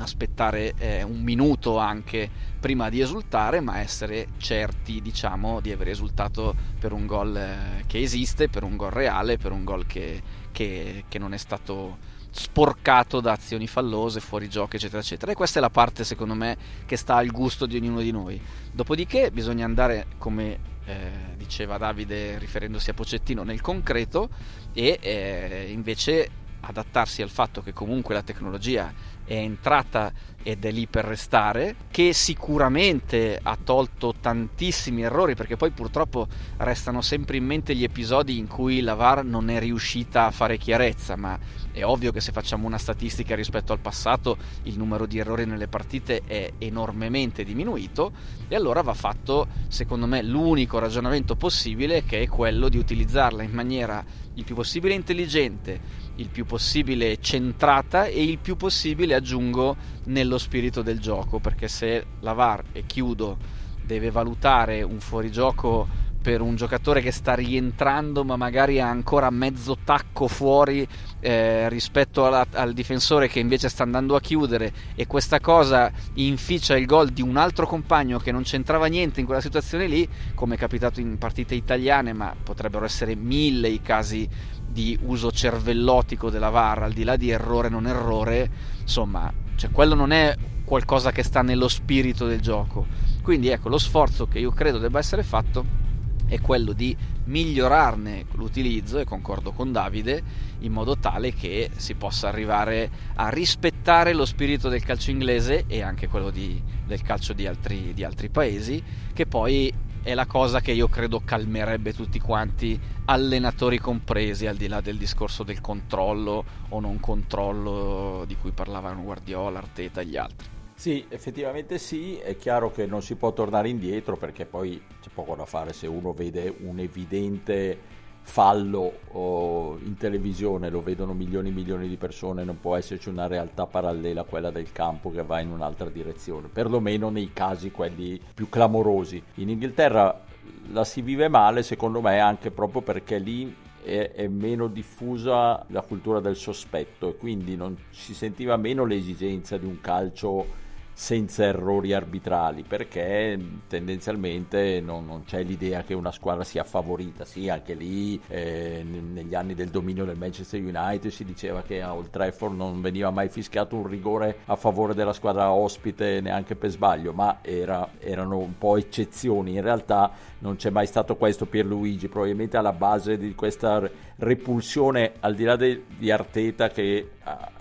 aspettare 0.00 0.74
eh, 0.78 1.02
un 1.02 1.20
minuto 1.22 1.78
anche 1.78 2.28
prima 2.58 2.88
di 2.88 3.00
esultare, 3.00 3.60
ma 3.60 3.78
essere 3.78 4.28
certi, 4.38 5.00
diciamo, 5.00 5.60
di 5.60 5.72
aver 5.72 5.88
esultato 5.88 6.54
per 6.78 6.92
un 6.92 7.06
gol 7.06 7.36
eh, 7.36 7.84
che 7.86 8.00
esiste, 8.00 8.48
per 8.48 8.62
un 8.62 8.76
gol 8.76 8.90
reale, 8.90 9.36
per 9.36 9.52
un 9.52 9.64
gol 9.64 9.86
che, 9.86 10.22
che, 10.52 11.04
che 11.08 11.18
non 11.18 11.32
è 11.32 11.38
stato 11.38 11.98
sporcato 12.30 13.20
da 13.20 13.32
azioni 13.32 13.66
fallose, 13.66 14.20
fuori 14.20 14.48
gioco, 14.48 14.76
eccetera, 14.76 15.00
eccetera. 15.00 15.32
E 15.32 15.34
questa 15.34 15.58
è 15.58 15.62
la 15.62 15.70
parte, 15.70 16.04
secondo 16.04 16.34
me, 16.34 16.56
che 16.86 16.96
sta 16.96 17.16
al 17.16 17.30
gusto 17.30 17.66
di 17.66 17.76
ognuno 17.76 18.00
di 18.00 18.10
noi. 18.10 18.40
Dopodiché 18.72 19.30
bisogna 19.30 19.64
andare, 19.64 20.06
come 20.18 20.58
eh, 20.84 21.10
diceva 21.36 21.78
Davide 21.78 22.38
riferendosi 22.38 22.90
a 22.90 22.94
Pocettino, 22.94 23.42
nel 23.42 23.60
concreto 23.60 24.28
e 24.72 24.98
eh, 25.00 25.68
invece 25.70 26.38
adattarsi 26.60 27.22
al 27.22 27.30
fatto 27.30 27.62
che 27.62 27.72
comunque 27.72 28.14
la 28.14 28.22
tecnologia 28.22 28.92
è 29.34 29.38
entrata 29.38 30.12
ed 30.42 30.64
è 30.64 30.70
lì 30.70 30.86
per 30.86 31.04
restare, 31.04 31.76
che 31.90 32.12
sicuramente 32.12 33.38
ha 33.42 33.56
tolto 33.62 34.14
tantissimi 34.20 35.02
errori, 35.02 35.34
perché 35.34 35.56
poi 35.56 35.70
purtroppo 35.70 36.26
restano 36.58 37.02
sempre 37.02 37.36
in 37.36 37.44
mente 37.44 37.74
gli 37.74 37.84
episodi 37.84 38.38
in 38.38 38.46
cui 38.46 38.80
la 38.80 38.94
VAR 38.94 39.24
non 39.24 39.50
è 39.50 39.58
riuscita 39.58 40.26
a 40.26 40.30
fare 40.30 40.56
chiarezza, 40.56 41.16
ma 41.16 41.38
è 41.72 41.84
ovvio 41.84 42.10
che 42.10 42.20
se 42.20 42.32
facciamo 42.32 42.66
una 42.66 42.78
statistica 42.78 43.34
rispetto 43.34 43.72
al 43.72 43.78
passato 43.78 44.36
il 44.64 44.76
numero 44.76 45.06
di 45.06 45.18
errori 45.18 45.46
nelle 45.46 45.68
partite 45.68 46.22
è 46.26 46.52
enormemente 46.58 47.44
diminuito 47.44 48.12
e 48.48 48.56
allora 48.56 48.82
va 48.82 48.94
fatto, 48.94 49.46
secondo 49.68 50.06
me, 50.06 50.22
l'unico 50.22 50.78
ragionamento 50.78 51.36
possibile 51.36 52.04
che 52.04 52.22
è 52.22 52.28
quello 52.28 52.68
di 52.68 52.78
utilizzarla 52.78 53.42
in 53.42 53.52
maniera 53.52 54.04
il 54.34 54.44
più 54.44 54.54
possibile 54.54 54.94
intelligente, 54.94 55.80
il 56.16 56.28
più 56.28 56.44
possibile 56.44 57.18
centrata 57.20 58.06
e 58.06 58.22
il 58.22 58.38
più 58.38 58.56
possibile, 58.56 59.14
aggiungo, 59.14 59.76
nello 60.04 60.38
spirito 60.38 60.82
del 60.82 61.00
gioco, 61.00 61.38
perché 61.38 61.68
se 61.68 62.04
la 62.20 62.32
VAR, 62.32 62.64
e 62.72 62.84
chiudo, 62.86 63.36
deve 63.84 64.10
valutare 64.10 64.82
un 64.82 65.00
fuorigioco 65.00 66.08
per 66.20 66.42
un 66.42 66.54
giocatore 66.54 67.00
che 67.00 67.12
sta 67.12 67.34
rientrando 67.34 68.24
ma 68.24 68.36
magari 68.36 68.78
ha 68.78 68.88
ancora 68.88 69.30
mezzo 69.30 69.78
tacco 69.82 70.28
fuori 70.28 70.86
eh, 71.18 71.68
rispetto 71.70 72.26
alla, 72.26 72.46
al 72.52 72.74
difensore 72.74 73.26
che 73.26 73.40
invece 73.40 73.68
sta 73.68 73.84
andando 73.84 74.14
a 74.14 74.20
chiudere 74.20 74.72
e 74.94 75.06
questa 75.06 75.40
cosa 75.40 75.90
inficia 76.14 76.76
il 76.76 76.84
gol 76.84 77.08
di 77.08 77.22
un 77.22 77.36
altro 77.36 77.66
compagno 77.66 78.18
che 78.18 78.32
non 78.32 78.42
c'entrava 78.42 78.86
niente 78.86 79.20
in 79.20 79.26
quella 79.26 79.40
situazione 79.40 79.86
lì, 79.86 80.06
come 80.34 80.56
è 80.56 80.58
capitato 80.58 81.00
in 81.00 81.16
partite 81.16 81.54
italiane, 81.54 82.12
ma 82.12 82.34
potrebbero 82.40 82.84
essere 82.84 83.14
mille 83.14 83.68
i 83.68 83.80
casi 83.80 84.28
di 84.70 84.96
uso 85.02 85.32
cervellotico 85.32 86.30
della 86.30 86.50
VAR, 86.50 86.82
al 86.82 86.92
di 86.92 87.02
là 87.02 87.16
di 87.16 87.30
errore 87.30 87.68
non 87.68 87.86
errore, 87.86 88.50
insomma, 88.90 89.32
cioè 89.54 89.70
quello 89.70 89.94
non 89.94 90.10
è 90.10 90.36
qualcosa 90.64 91.12
che 91.12 91.22
sta 91.22 91.42
nello 91.42 91.68
spirito 91.68 92.26
del 92.26 92.40
gioco. 92.40 92.86
Quindi 93.22 93.48
ecco, 93.48 93.68
lo 93.68 93.78
sforzo 93.78 94.26
che 94.26 94.40
io 94.40 94.50
credo 94.50 94.78
debba 94.78 94.98
essere 94.98 95.22
fatto 95.22 95.78
è 96.26 96.40
quello 96.40 96.72
di 96.72 96.96
migliorarne 97.24 98.26
l'utilizzo 98.32 98.98
e 98.98 99.04
concordo 99.04 99.52
con 99.52 99.72
Davide 99.72 100.22
in 100.60 100.72
modo 100.72 100.96
tale 100.96 101.32
che 101.32 101.70
si 101.76 101.94
possa 101.94 102.28
arrivare 102.28 102.90
a 103.14 103.28
rispettare 103.30 104.12
lo 104.12 104.24
spirito 104.24 104.68
del 104.68 104.84
calcio 104.84 105.10
inglese 105.10 105.64
e 105.66 105.82
anche 105.82 106.08
quello 106.08 106.30
di, 106.30 106.60
del 106.86 107.02
calcio 107.02 107.32
di 107.32 107.46
altri, 107.46 107.92
di 107.94 108.04
altri 108.04 108.28
paesi 108.28 108.82
che 109.12 109.26
poi 109.26 109.72
è 110.02 110.14
la 110.14 110.26
cosa 110.26 110.60
che 110.60 110.72
io 110.72 110.88
credo 110.88 111.20
calmerebbe 111.24 111.92
tutti 111.92 112.18
quanti, 112.18 112.78
allenatori 113.04 113.78
compresi, 113.78 114.46
al 114.46 114.56
di 114.56 114.68
là 114.68 114.80
del 114.80 114.96
discorso 114.96 115.42
del 115.42 115.60
controllo 115.60 116.44
o 116.68 116.80
non 116.80 117.00
controllo 117.00 118.24
di 118.26 118.36
cui 118.36 118.50
parlavano 118.52 119.02
Guardiola, 119.02 119.58
Arteta 119.58 120.00
e 120.00 120.06
gli 120.06 120.16
altri. 120.16 120.48
Sì, 120.74 121.04
effettivamente 121.08 121.78
sì, 121.78 122.16
è 122.16 122.36
chiaro 122.36 122.70
che 122.70 122.86
non 122.86 123.02
si 123.02 123.14
può 123.16 123.34
tornare 123.34 123.68
indietro 123.68 124.16
perché 124.16 124.46
poi 124.46 124.82
c'è 125.02 125.10
poco 125.12 125.34
da 125.34 125.44
fare 125.44 125.74
se 125.74 125.86
uno 125.86 126.14
vede 126.14 126.54
un 126.60 126.78
evidente 126.78 127.78
fallo 128.22 128.92
in 129.12 129.96
televisione, 129.98 130.70
lo 130.70 130.80
vedono 130.80 131.12
milioni 131.12 131.48
e 131.48 131.52
milioni 131.52 131.88
di 131.88 131.96
persone, 131.96 132.44
non 132.44 132.60
può 132.60 132.76
esserci 132.76 133.08
una 133.08 133.26
realtà 133.26 133.66
parallela 133.66 134.20
a 134.20 134.24
quella 134.24 134.50
del 134.50 134.72
campo 134.72 135.10
che 135.10 135.22
va 135.22 135.40
in 135.40 135.50
un'altra 135.50 135.88
direzione, 135.88 136.48
perlomeno 136.48 137.10
nei 137.10 137.32
casi 137.32 137.70
quelli 137.70 138.20
più 138.34 138.48
clamorosi. 138.48 139.22
In 139.36 139.50
Inghilterra 139.50 140.28
la 140.72 140.84
si 140.84 141.02
vive 141.02 141.28
male 141.28 141.62
secondo 141.62 142.00
me 142.00 142.20
anche 142.20 142.50
proprio 142.50 142.82
perché 142.82 143.18
lì 143.18 143.54
è, 143.82 144.12
è, 144.14 144.28
meno 144.28 144.68
diffusa 144.68 145.64
la 145.68 145.80
cultura 145.80 146.20
del 146.20 146.36
sospetto 146.36 147.08
e 147.08 147.16
quindi 147.16 147.56
non 147.56 147.76
si 147.90 148.14
sentiva 148.14 148.56
meno 148.56 148.84
l'esigenza 148.84 149.56
di 149.56 149.66
un 149.66 149.80
calcio 149.80 150.68
senza 151.00 151.44
errori 151.44 151.94
arbitrali 151.94 152.62
perché 152.62 153.38
tendenzialmente 153.68 154.82
non, 154.82 155.06
non, 155.06 155.24
c'è 155.24 155.42
l'idea 155.42 155.82
che 155.82 155.94
una 155.94 156.12
squadra 156.12 156.44
sia 156.44 156.62
favorita. 156.62 157.24
Sì 157.24 157.48
anche 157.48 157.72
lì 157.72 158.20
eh, 158.28 158.84
negli 158.84 159.34
anni 159.34 159.54
del 159.54 159.70
dominio 159.70 160.04
del 160.04 160.18
Manchester 160.18 160.60
United 160.60 161.10
si 161.10 161.24
diceva 161.24 161.62
che 161.62 161.80
a 161.80 161.94
Old 161.94 162.10
Trafford 162.10 162.54
non 162.54 162.82
veniva 162.82 163.08
mai 163.08 163.30
fischiato 163.30 163.76
un 163.76 163.86
rigore 163.86 164.40
a 164.44 164.56
favore 164.56 164.92
della 164.92 165.14
squadra 165.14 165.50
ospite 165.50 166.20
neanche 166.20 166.54
per 166.54 166.68
sbaglio 166.68 167.14
ma 167.14 167.38
era, 167.40 167.92
erano 167.98 168.36
un 168.36 168.58
po' 168.58 168.76
eccezioni. 168.76 169.54
In 169.54 169.62
realtà 169.62 170.12
non 170.40 170.56
c'è 170.56 170.68
mai 170.68 170.86
stato 170.86 171.16
questo 171.16 171.46
Pierluigi 171.46 172.08
probabilmente 172.08 172.58
alla 172.58 172.74
base 172.74 173.16
di 173.16 173.34
questa 173.34 173.88
repulsione 174.16 175.12
al 175.20 175.34
di 175.34 175.44
là 175.44 175.56
di 175.56 176.10
Arteta 176.10 176.68
che 176.68 177.12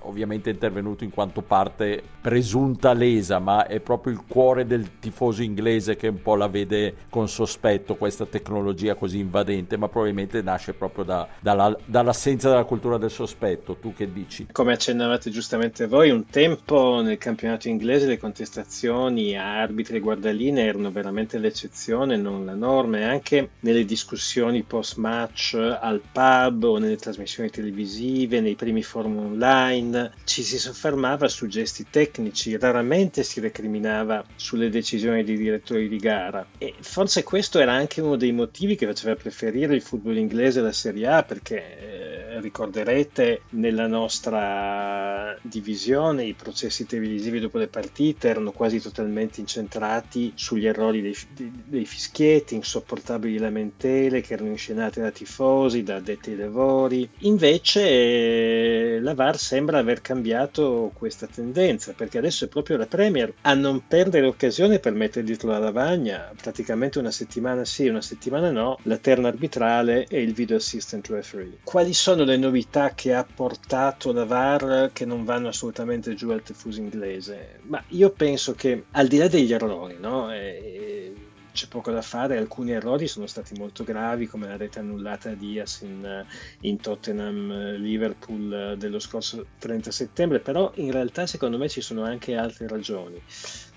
ovviamente 0.09 0.49
intervenuto 0.49 1.03
in 1.03 1.09
quanto 1.09 1.41
parte 1.41 2.01
presunta 2.21 2.93
lesa 2.93 3.39
ma 3.39 3.67
è 3.67 3.79
proprio 3.79 4.13
il 4.13 4.23
cuore 4.27 4.65
del 4.65 4.99
tifoso 4.99 5.41
inglese 5.41 5.95
che 5.95 6.07
un 6.07 6.21
po' 6.21 6.35
la 6.35 6.47
vede 6.47 6.95
con 7.09 7.29
sospetto 7.29 7.95
questa 7.95 8.25
tecnologia 8.25 8.95
così 8.95 9.19
invadente 9.19 9.77
ma 9.77 9.87
probabilmente 9.87 10.41
nasce 10.41 10.73
proprio 10.73 11.03
da, 11.03 11.27
dalla, 11.39 11.75
dall'assenza 11.85 12.49
della 12.49 12.65
cultura 12.65 12.97
del 12.97 13.11
sospetto 13.11 13.75
tu 13.75 13.93
che 13.93 14.11
dici? 14.11 14.47
Come 14.51 14.73
accennavate 14.73 15.29
giustamente 15.29 15.87
voi 15.87 16.09
un 16.09 16.25
tempo 16.25 17.01
nel 17.01 17.17
campionato 17.17 17.67
inglese 17.69 18.07
le 18.07 18.17
contestazioni 18.17 19.37
a 19.37 19.61
arbitri 19.61 19.97
e 19.97 19.99
guardaline 19.99 20.65
erano 20.65 20.91
veramente 20.91 21.37
l'eccezione 21.37 22.17
non 22.17 22.45
la 22.45 22.55
norma 22.55 22.97
e 22.97 23.03
anche 23.03 23.49
nelle 23.61 23.85
discussioni 23.85 24.63
post 24.63 24.97
match 24.97 25.55
al 25.55 26.01
pub 26.11 26.63
o 26.63 26.77
nelle 26.77 26.95
trasmissioni 26.95 27.49
televisive, 27.49 28.41
nei 28.41 28.55
primi 28.55 28.83
forum 28.83 29.17
online, 29.17 29.98
ci 30.23 30.43
si 30.43 30.57
soffermava 30.57 31.27
su 31.27 31.47
gesti 31.47 31.85
tecnici, 31.89 32.57
raramente 32.57 33.23
si 33.23 33.39
recriminava 33.39 34.23
sulle 34.35 34.69
decisioni 34.69 35.23
dei 35.23 35.37
direttori 35.37 35.87
di 35.87 35.97
gara. 35.97 36.45
E 36.57 36.75
forse 36.79 37.23
questo 37.23 37.59
era 37.59 37.73
anche 37.73 38.01
uno 38.01 38.15
dei 38.15 38.31
motivi 38.31 38.75
che 38.75 38.85
faceva 38.85 39.15
preferire 39.15 39.75
il 39.75 39.81
football 39.81 40.17
inglese 40.17 40.59
alla 40.59 40.71
Serie 40.71 41.07
A, 41.07 41.23
perché 41.23 41.57
eh, 41.57 42.39
ricorderete 42.39 43.41
nella 43.51 43.87
nostra 43.87 45.37
divisione 45.41 46.25
i 46.25 46.33
processi 46.33 46.85
televisivi 46.85 47.39
dopo 47.39 47.57
le 47.57 47.67
partite 47.67 48.29
erano 48.29 48.51
quasi 48.51 48.79
totalmente 48.79 49.39
incentrati 49.39 50.33
sugli 50.35 50.67
errori 50.67 51.01
dei, 51.01 51.15
dei, 51.33 51.51
dei 51.65 51.85
fischietti, 51.85 52.55
insopportabili 52.55 53.37
lamentele 53.37 54.21
che 54.21 54.33
erano 54.33 54.49
inscenate 54.49 55.01
da 55.01 55.11
tifosi, 55.11 55.83
da 55.83 55.95
addetti 55.95 56.31
ai 56.31 56.37
lavori. 56.37 57.09
Invece 57.19 57.81
eh, 57.81 58.99
la 59.01 59.13
VAR 59.13 59.37
sembra 59.37 59.79
aver 59.79 59.88
cambiato 60.01 60.91
questa 60.93 61.27
tendenza 61.27 61.93
perché 61.93 62.17
adesso 62.17 62.45
è 62.45 62.47
proprio 62.47 62.77
la 62.77 62.85
Premier 62.85 63.33
a 63.41 63.53
non 63.53 63.87
perdere 63.87 64.27
occasione 64.27 64.79
per 64.79 64.93
mettere 64.93 65.25
dietro 65.25 65.49
la 65.49 65.59
lavagna 65.59 66.31
praticamente 66.39 66.99
una 66.99 67.11
settimana 67.11 67.65
sì, 67.65 67.87
una 67.87 68.01
settimana 68.01 68.51
no, 68.51 68.77
la 68.83 68.97
terna 68.97 69.27
arbitrale 69.27 70.05
e 70.07 70.21
il 70.21 70.33
video 70.33 70.57
assistant 70.57 71.07
referee. 71.07 71.59
Quali 71.63 71.93
sono 71.93 72.23
le 72.23 72.37
novità 72.37 72.93
che 72.93 73.13
ha 73.13 73.25
portato 73.25 74.11
la 74.11 74.25
VAR 74.25 74.91
che 74.93 75.05
non 75.05 75.25
vanno 75.25 75.49
assolutamente 75.49 76.13
giù 76.13 76.29
al 76.29 76.43
tifoso 76.43 76.79
inglese? 76.79 77.59
Ma 77.63 77.83
io 77.89 78.11
penso 78.11 78.53
che 78.53 78.85
al 78.91 79.07
di 79.07 79.17
là 79.17 79.27
degli 79.27 79.53
errori, 79.53 79.97
no? 79.99 80.31
E, 80.31 81.13
c'è 81.59 81.67
poco 81.67 81.91
da 81.91 82.01
fare, 82.01 82.37
alcuni 82.37 82.71
errori 82.71 83.05
sono 83.05 83.27
stati 83.27 83.53
molto 83.55 83.83
gravi 83.83 84.27
come 84.27 84.47
la 84.47 84.55
rete 84.55 84.79
annullata 84.79 85.33
di 85.33 85.49
Diaz 85.49 85.81
in, 85.81 86.25
in 86.61 86.79
Tottenham 86.79 87.75
Liverpool 87.75 88.75
dello 88.77 88.99
scorso 88.99 89.45
30 89.59 89.91
settembre, 89.91 90.39
però 90.39 90.71
in 90.75 90.91
realtà 90.93 91.27
secondo 91.27 91.57
me 91.57 91.67
ci 91.67 91.81
sono 91.81 92.03
anche 92.03 92.35
altre 92.35 92.65
ragioni. 92.69 93.21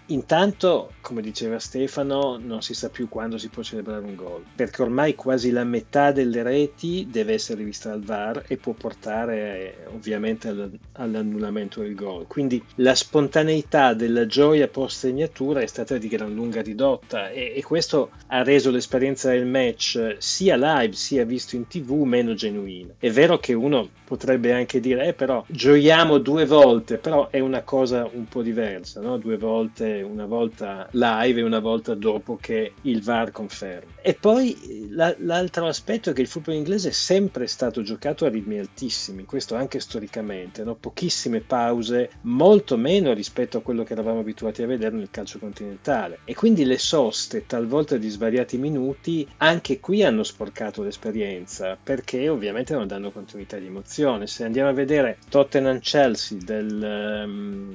Intanto, 0.06 0.92
come 1.00 1.22
diceva 1.22 1.58
Stefano, 1.58 2.36
non 2.36 2.60
si 2.60 2.74
sa 2.74 2.90
più 2.90 3.08
quando 3.08 3.38
si 3.38 3.48
può 3.48 3.62
celebrare 3.62 4.04
un 4.04 4.14
gol, 4.14 4.44
perché 4.54 4.82
ormai 4.82 5.14
quasi 5.14 5.50
la 5.50 5.64
metà 5.64 6.10
delle 6.12 6.42
reti 6.42 7.06
deve 7.08 7.34
essere 7.34 7.62
vista 7.62 7.90
dal 7.90 8.02
VAR 8.02 8.44
e 8.48 8.56
può 8.56 8.72
portare 8.72 9.36
eh, 9.38 9.86
ovviamente 9.86 10.54
all'annullamento 10.92 11.80
del 11.80 11.94
gol. 11.94 12.26
Quindi 12.26 12.62
la 12.76 12.94
spontaneità 12.94 13.94
della 13.94 14.26
gioia 14.26 14.68
post 14.68 14.98
segnatura 14.98 15.60
è 15.60 15.66
stata 15.66 15.96
di 15.96 16.08
gran 16.08 16.34
lunga 16.34 16.60
ridotta 16.60 17.30
e, 17.30 17.52
e 17.54 17.62
questo 17.62 18.10
ha 18.26 18.42
reso 18.42 18.70
l'esperienza 18.70 19.30
del 19.30 19.46
match 19.46 20.16
sia 20.18 20.56
live 20.56 20.94
sia 20.94 21.24
visto 21.24 21.56
in 21.56 21.68
tv 21.68 22.02
meno 22.02 22.34
genuina. 22.34 22.92
È 22.98 23.10
vero 23.10 23.38
che 23.38 23.54
uno 23.54 23.88
potrebbe 24.04 24.52
anche 24.52 24.80
dire, 24.80 25.06
eh 25.06 25.12
però 25.14 25.44
gioiamo 25.46 26.18
due 26.18 26.44
volte, 26.44 26.98
però 26.98 27.30
è 27.30 27.40
una 27.40 27.62
cosa 27.62 28.08
un 28.12 28.26
po' 28.26 28.42
diversa, 28.42 29.00
no? 29.00 29.16
Due 29.16 29.38
volte 29.38 29.91
una 30.00 30.24
volta 30.24 30.88
live 30.92 31.40
e 31.40 31.44
una 31.44 31.58
volta 31.58 31.94
dopo 31.94 32.38
che 32.40 32.72
il 32.82 33.02
VAR 33.02 33.30
conferma. 33.30 33.90
E 34.00 34.14
poi 34.14 34.88
la, 34.90 35.14
l'altro 35.18 35.66
aspetto 35.66 36.10
è 36.10 36.12
che 36.12 36.22
il 36.22 36.26
football 36.26 36.54
inglese 36.54 36.88
è 36.88 36.92
sempre 36.92 37.46
stato 37.46 37.82
giocato 37.82 38.24
a 38.24 38.28
ritmi 38.28 38.58
altissimi, 38.58 39.24
questo 39.24 39.54
anche 39.54 39.80
storicamente, 39.80 40.64
no? 40.64 40.74
pochissime 40.74 41.40
pause, 41.40 42.10
molto 42.22 42.76
meno 42.76 43.12
rispetto 43.12 43.58
a 43.58 43.62
quello 43.62 43.84
che 43.84 43.92
eravamo 43.92 44.20
abituati 44.20 44.62
a 44.62 44.66
vedere 44.66 44.96
nel 44.96 45.10
calcio 45.10 45.38
continentale. 45.38 46.20
E 46.24 46.34
quindi 46.34 46.64
le 46.64 46.78
soste, 46.78 47.46
talvolta 47.46 47.96
di 47.96 48.08
svariati 48.08 48.56
minuti, 48.58 49.26
anche 49.38 49.80
qui 49.80 50.02
hanno 50.02 50.22
sporcato 50.22 50.82
l'esperienza, 50.82 51.76
perché 51.80 52.28
ovviamente 52.28 52.74
non 52.74 52.86
danno 52.86 53.10
continuità 53.12 53.58
di 53.58 53.66
emozione. 53.66 54.26
Se 54.26 54.44
andiamo 54.44 54.70
a 54.70 54.72
vedere 54.72 55.18
Tottenham-Chelsea 55.28 56.38
del... 56.42 57.24
Um, 57.24 57.74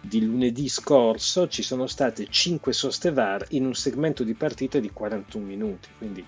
di 0.00 0.24
lunedì 0.24 0.68
scorso 0.68 1.48
ci 1.48 1.62
sono 1.62 1.86
state 1.86 2.26
5 2.28 2.72
soste 2.72 3.12
VAR 3.12 3.46
in 3.50 3.66
un 3.66 3.74
segmento 3.74 4.24
di 4.24 4.34
partita 4.34 4.78
di 4.78 4.90
41 4.90 5.44
minuti, 5.44 5.88
quindi 5.98 6.24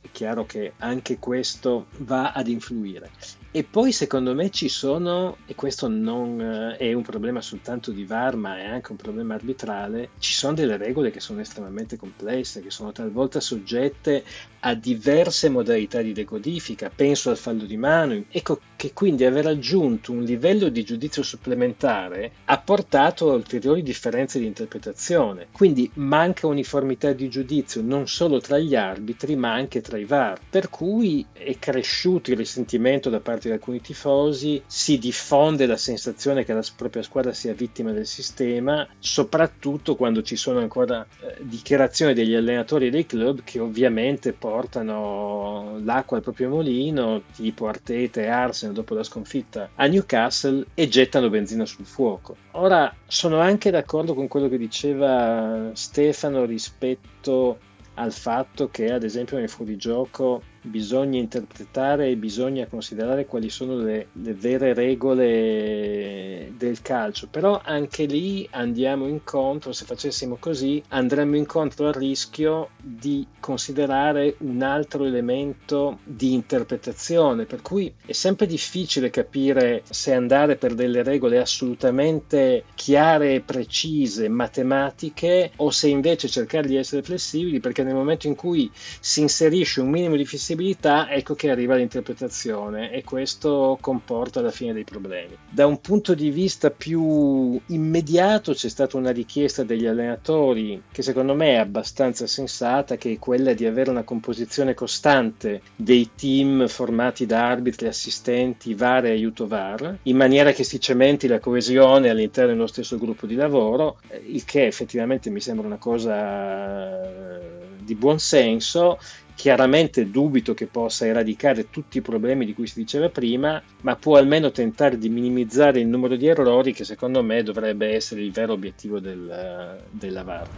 è 0.00 0.08
chiaro 0.12 0.44
che 0.44 0.74
anche 0.78 1.18
questo 1.18 1.86
va 1.98 2.32
ad 2.32 2.48
influire. 2.48 3.10
E 3.56 3.62
poi 3.62 3.92
secondo 3.92 4.34
me 4.34 4.50
ci 4.50 4.68
sono, 4.68 5.36
e 5.46 5.54
questo 5.54 5.86
non 5.86 6.40
eh, 6.40 6.76
è 6.76 6.92
un 6.92 7.02
problema 7.02 7.40
soltanto 7.40 7.92
di 7.92 8.04
VAR, 8.04 8.34
ma 8.34 8.58
è 8.58 8.66
anche 8.66 8.90
un 8.90 8.96
problema 8.96 9.34
arbitrale, 9.34 10.10
ci 10.18 10.34
sono 10.34 10.54
delle 10.54 10.76
regole 10.76 11.12
che 11.12 11.20
sono 11.20 11.40
estremamente 11.40 11.96
complesse, 11.96 12.60
che 12.60 12.70
sono 12.70 12.90
talvolta 12.90 13.38
soggette 13.38 14.24
a 14.58 14.74
diverse 14.74 15.48
modalità 15.50 16.02
di 16.02 16.12
decodifica. 16.12 16.90
Penso 16.92 17.30
al 17.30 17.36
fallo 17.36 17.64
di 17.64 17.76
mano, 17.76 18.24
ecco 18.28 18.58
che 18.84 18.92
quindi 18.92 19.24
aver 19.24 19.46
aggiunto 19.46 20.12
un 20.12 20.24
livello 20.24 20.68
di 20.68 20.84
giudizio 20.84 21.22
supplementare 21.22 22.32
ha 22.44 22.58
portato 22.58 23.30
a 23.30 23.34
ulteriori 23.34 23.82
differenze 23.82 24.38
di 24.38 24.44
interpretazione. 24.44 25.46
Quindi 25.52 25.90
manca 25.94 26.46
uniformità 26.46 27.12
di 27.14 27.30
giudizio 27.30 27.80
non 27.80 28.06
solo 28.06 28.40
tra 28.40 28.58
gli 28.58 28.74
arbitri 28.74 29.36
ma 29.36 29.54
anche 29.54 29.80
tra 29.80 29.96
i 29.96 30.04
VAR, 30.04 30.38
per 30.50 30.68
cui 30.68 31.24
è 31.32 31.58
cresciuto 31.58 32.30
il 32.30 32.36
risentimento 32.36 33.08
da 33.08 33.20
parte 33.20 33.48
di 33.48 33.54
alcuni 33.54 33.80
tifosi, 33.80 34.62
si 34.66 34.98
diffonde 34.98 35.64
la 35.64 35.78
sensazione 35.78 36.44
che 36.44 36.52
la 36.52 36.62
propria 36.76 37.02
squadra 37.02 37.32
sia 37.32 37.54
vittima 37.54 37.90
del 37.92 38.06
sistema, 38.06 38.86
soprattutto 38.98 39.96
quando 39.96 40.22
ci 40.22 40.36
sono 40.36 40.58
ancora 40.58 41.06
eh, 41.20 41.36
dichiarazioni 41.40 42.12
degli 42.12 42.34
allenatori 42.34 42.90
dei 42.90 43.06
club 43.06 43.44
che 43.44 43.60
ovviamente 43.60 44.34
portano 44.34 45.80
l'acqua 45.82 46.18
al 46.18 46.22
proprio 46.22 46.50
mulino, 46.50 47.22
tipo 47.34 47.66
Arteta 47.66 48.20
e 48.20 48.26
Arsenal 48.26 48.72
dopo 48.74 48.94
la 48.94 49.02
sconfitta 49.02 49.70
a 49.74 49.86
Newcastle 49.86 50.66
e 50.74 50.88
gettano 50.88 51.30
benzina 51.30 51.64
sul 51.64 51.86
fuoco. 51.86 52.36
Ora 52.52 52.94
sono 53.06 53.40
anche 53.40 53.70
d'accordo 53.70 54.12
con 54.12 54.28
quello 54.28 54.48
che 54.48 54.58
diceva 54.58 55.70
Stefano 55.72 56.44
rispetto 56.44 57.58
al 57.94 58.12
fatto 58.12 58.68
che 58.68 58.92
ad 58.92 59.04
esempio 59.04 59.38
nel 59.38 59.48
fuorigioco 59.48 60.42
bisogna 60.64 61.18
interpretare 61.18 62.08
e 62.08 62.16
bisogna 62.16 62.66
considerare 62.66 63.26
quali 63.26 63.50
sono 63.50 63.76
le, 63.76 64.08
le, 64.12 64.32
vere 64.32 64.72
regole 64.72 66.52
del 66.56 66.80
calcio, 66.80 67.28
però 67.30 67.60
anche 67.62 68.04
lì 68.06 68.48
andiamo 68.50 69.06
incontro, 69.06 69.72
se 69.72 69.84
facessimo 69.84 70.36
così, 70.40 70.82
andremmo 70.88 71.36
incontro 71.36 71.88
al 71.88 71.92
rischio 71.92 72.70
di 72.80 73.26
considerare 73.40 74.36
un 74.38 74.62
altro 74.62 75.04
elemento 75.04 75.98
di 76.02 76.32
interpretazione, 76.32 77.44
per 77.44 77.60
cui 77.60 77.92
è 78.04 78.12
sempre 78.12 78.46
difficile 78.46 79.10
capire 79.10 79.82
se 79.88 80.14
andare 80.14 80.56
per 80.56 80.74
delle 80.74 81.02
regole 81.02 81.38
assolutamente 81.38 82.64
chiare 82.74 83.34
e 83.34 83.40
precise, 83.42 84.28
matematiche, 84.28 85.52
o 85.56 85.70
se 85.70 85.88
invece 85.88 86.28
cercare 86.28 86.66
di 86.66 86.76
essere 86.76 87.02
flessibili, 87.02 87.60
perché 87.60 87.82
nel 87.82 87.94
momento 87.94 88.26
in 88.26 88.34
cui 88.34 88.70
si 88.72 89.20
inserisce 89.20 89.82
un 89.82 89.90
minimo 89.90 90.16
di 90.16 90.24
flessibilità 90.24 90.52
flessibilità, 90.54 91.10
ecco 91.10 91.34
che 91.34 91.50
arriva 91.50 91.74
l'interpretazione 91.74 92.92
e 92.92 93.02
questo 93.02 93.76
comporta 93.80 94.40
la 94.40 94.50
fine 94.50 94.72
dei 94.72 94.84
problemi. 94.84 95.36
Da 95.50 95.66
un 95.66 95.80
punto 95.80 96.14
di 96.14 96.30
vista 96.30 96.70
più 96.70 97.60
immediato 97.66 98.52
c'è 98.52 98.68
stata 98.68 98.96
una 98.96 99.10
richiesta 99.10 99.64
degli 99.64 99.86
allenatori 99.86 100.82
che 100.90 101.02
secondo 101.02 101.34
me 101.34 101.52
è 101.52 101.56
abbastanza 101.56 102.26
sensata, 102.26 102.96
che 102.96 103.12
è 103.12 103.18
quella 103.18 103.52
di 103.52 103.66
avere 103.66 103.90
una 103.90 104.04
composizione 104.04 104.74
costante 104.74 105.62
dei 105.76 106.10
team 106.14 106.66
formati 106.68 107.26
da 107.26 107.46
arbitri, 107.48 107.88
assistenti, 107.88 108.74
VAR 108.74 109.06
e 109.06 109.10
aiuto 109.10 109.46
VAR, 109.46 109.98
in 110.02 110.16
maniera 110.16 110.52
che 110.52 110.64
si 110.64 110.80
cementi 110.80 111.26
la 111.26 111.40
coesione 111.40 112.08
all'interno 112.08 112.52
dello 112.52 112.66
stesso 112.66 112.96
gruppo 112.96 113.26
di 113.26 113.34
lavoro, 113.34 113.98
il 114.26 114.44
che 114.44 114.66
effettivamente 114.66 115.30
mi 115.30 115.40
sembra 115.40 115.66
una 115.66 115.78
cosa 115.78 117.62
di 117.84 117.94
buon 117.94 118.18
senso 118.18 118.98
Chiaramente 119.36 120.10
dubito 120.10 120.54
che 120.54 120.66
possa 120.66 121.06
eradicare 121.06 121.68
tutti 121.68 121.98
i 121.98 122.00
problemi 122.00 122.46
di 122.46 122.54
cui 122.54 122.66
si 122.66 122.78
diceva 122.78 123.10
prima, 123.10 123.62
ma 123.82 123.96
può 123.96 124.16
almeno 124.16 124.50
tentare 124.50 124.96
di 124.96 125.08
minimizzare 125.08 125.80
il 125.80 125.86
numero 125.86 126.16
di 126.16 126.26
errori 126.26 126.72
che 126.72 126.84
secondo 126.84 127.22
me 127.22 127.42
dovrebbe 127.42 127.94
essere 127.94 128.22
il 128.22 128.32
vero 128.32 128.54
obiettivo 128.54 129.00
del, 129.00 129.82
della 129.90 130.22
VAR. 130.22 130.48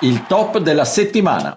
Il 0.00 0.26
top 0.26 0.58
della 0.58 0.84
settimana. 0.84 1.56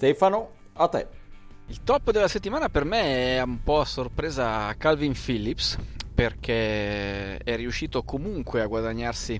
Stefano, 0.00 0.52
a 0.76 0.88
te. 0.88 1.06
Il 1.66 1.82
top 1.82 2.10
della 2.10 2.26
settimana 2.26 2.70
per 2.70 2.86
me 2.86 3.36
è 3.36 3.42
un 3.42 3.62
po' 3.62 3.80
a 3.80 3.84
sorpresa 3.84 4.74
Calvin 4.78 5.12
Phillips 5.12 5.76
perché 6.14 7.36
è 7.36 7.56
riuscito 7.56 8.02
comunque 8.02 8.62
a 8.62 8.66
guadagnarsi 8.66 9.38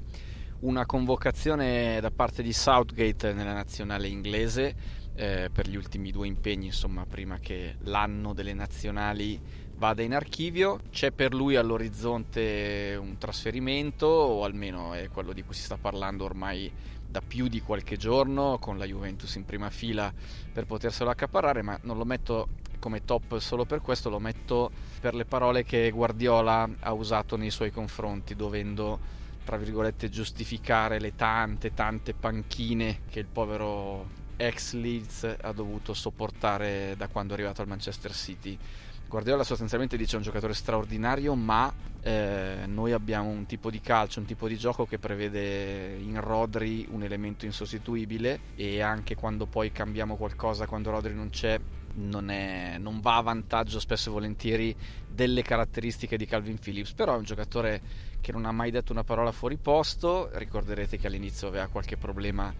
una 0.61 0.85
convocazione 0.85 1.99
da 2.03 2.11
parte 2.11 2.43
di 2.43 2.53
Southgate 2.53 3.33
nella 3.33 3.55
nazionale 3.55 4.09
inglese 4.09 4.75
eh, 5.15 5.49
per 5.51 5.67
gli 5.67 5.77
ultimi 5.77 6.11
due 6.11 6.27
impegni, 6.27 6.67
insomma, 6.67 7.07
prima 7.07 7.39
che 7.39 7.77
l'anno 7.85 8.35
delle 8.35 8.53
nazionali 8.53 9.41
vada 9.77 10.03
in 10.03 10.13
archivio. 10.13 10.81
C'è 10.91 11.11
per 11.11 11.33
lui 11.33 11.57
all'orizzonte 11.57 12.99
un 13.01 13.17
trasferimento, 13.17 14.05
o 14.07 14.45
almeno 14.45 14.93
è 14.93 15.09
quello 15.09 15.33
di 15.33 15.43
cui 15.43 15.55
si 15.55 15.63
sta 15.63 15.79
parlando 15.79 16.25
ormai 16.25 16.71
da 17.11 17.21
più 17.21 17.49
di 17.49 17.61
qualche 17.61 17.97
giorno, 17.97 18.59
con 18.59 18.79
la 18.79 18.85
Juventus 18.85 19.35
in 19.35 19.45
prima 19.45 19.71
fila 19.71 20.13
per 20.53 20.67
poterselo 20.67 21.11
accaparrare, 21.11 21.63
ma 21.63 21.79
non 21.83 21.97
lo 21.97 22.05
metto 22.05 22.49
come 22.79 23.05
top 23.05 23.39
solo 23.39 23.65
per 23.65 23.81
questo, 23.81 24.09
lo 24.09 24.19
metto 24.19 24.71
per 25.01 25.15
le 25.15 25.25
parole 25.25 25.65
che 25.65 25.91
Guardiola 25.91 26.69
ha 26.81 26.93
usato 26.93 27.37
nei 27.37 27.51
suoi 27.51 27.71
confronti, 27.71 28.35
dovendo 28.35 29.19
tra 29.45 29.57
virgolette 29.57 30.09
giustificare 30.09 31.01
le 31.01 31.17
tante 31.17 31.75
tante 31.75 32.15
panchine 32.15 33.01
che 33.11 33.21
il 33.21 33.27
povero 33.27 34.19
ex 34.37 34.73
Leeds 34.73 35.37
ha 35.41 35.53
dovuto 35.53 35.93
sopportare 35.93 36.95
da 36.97 37.09
quando 37.09 37.33
è 37.33 37.37
arrivato 37.37 37.61
al 37.61 37.69
Manchester 37.69 38.15
City. 38.15 38.59
Guardiola 39.11 39.43
sostanzialmente 39.43 39.97
dice 39.97 40.13
è 40.13 40.17
un 40.19 40.23
giocatore 40.23 40.55
straordinario, 40.55 41.35
ma 41.35 41.75
eh, 42.01 42.59
noi 42.67 42.93
abbiamo 42.93 43.29
un 43.29 43.45
tipo 43.45 43.69
di 43.69 43.81
calcio, 43.81 44.21
un 44.21 44.25
tipo 44.25 44.47
di 44.47 44.57
gioco 44.57 44.87
che 44.87 45.01
prevede 45.01 45.97
in 45.97 46.21
Rodri 46.21 46.87
un 46.93 47.03
elemento 47.03 47.45
insostituibile 47.45 48.39
e 48.55 48.81
anche 48.81 49.17
quando 49.17 49.47
poi 49.47 49.73
cambiamo 49.73 50.15
qualcosa, 50.15 50.69
quando 50.69 50.93
Rodri 50.93 51.13
non 51.13 51.31
c'è, 51.31 51.61
non, 51.95 52.31
è, 52.31 52.77
non 52.79 53.01
va 53.01 53.17
a 53.17 53.23
vantaggio 53.23 53.81
spesso 53.81 54.11
e 54.11 54.13
volentieri 54.13 54.77
delle 55.13 55.43
caratteristiche 55.43 56.17
di 56.17 56.27
Calvin 56.27 56.61
Phillips, 56.61 56.93
però 56.93 57.15
è 57.15 57.19
un 57.19 57.25
giocatore 57.25 57.83
che 58.21 58.31
non 58.31 58.45
ha 58.45 58.53
mai 58.53 58.71
detto 58.71 58.93
una 58.93 59.03
parola 59.03 59.33
fuori 59.33 59.57
posto, 59.57 60.31
ricorderete 60.35 60.99
che 60.99 61.09
all'inizio 61.09 61.49
aveva 61.49 61.67
qualche 61.67 61.97
problema 61.97 62.55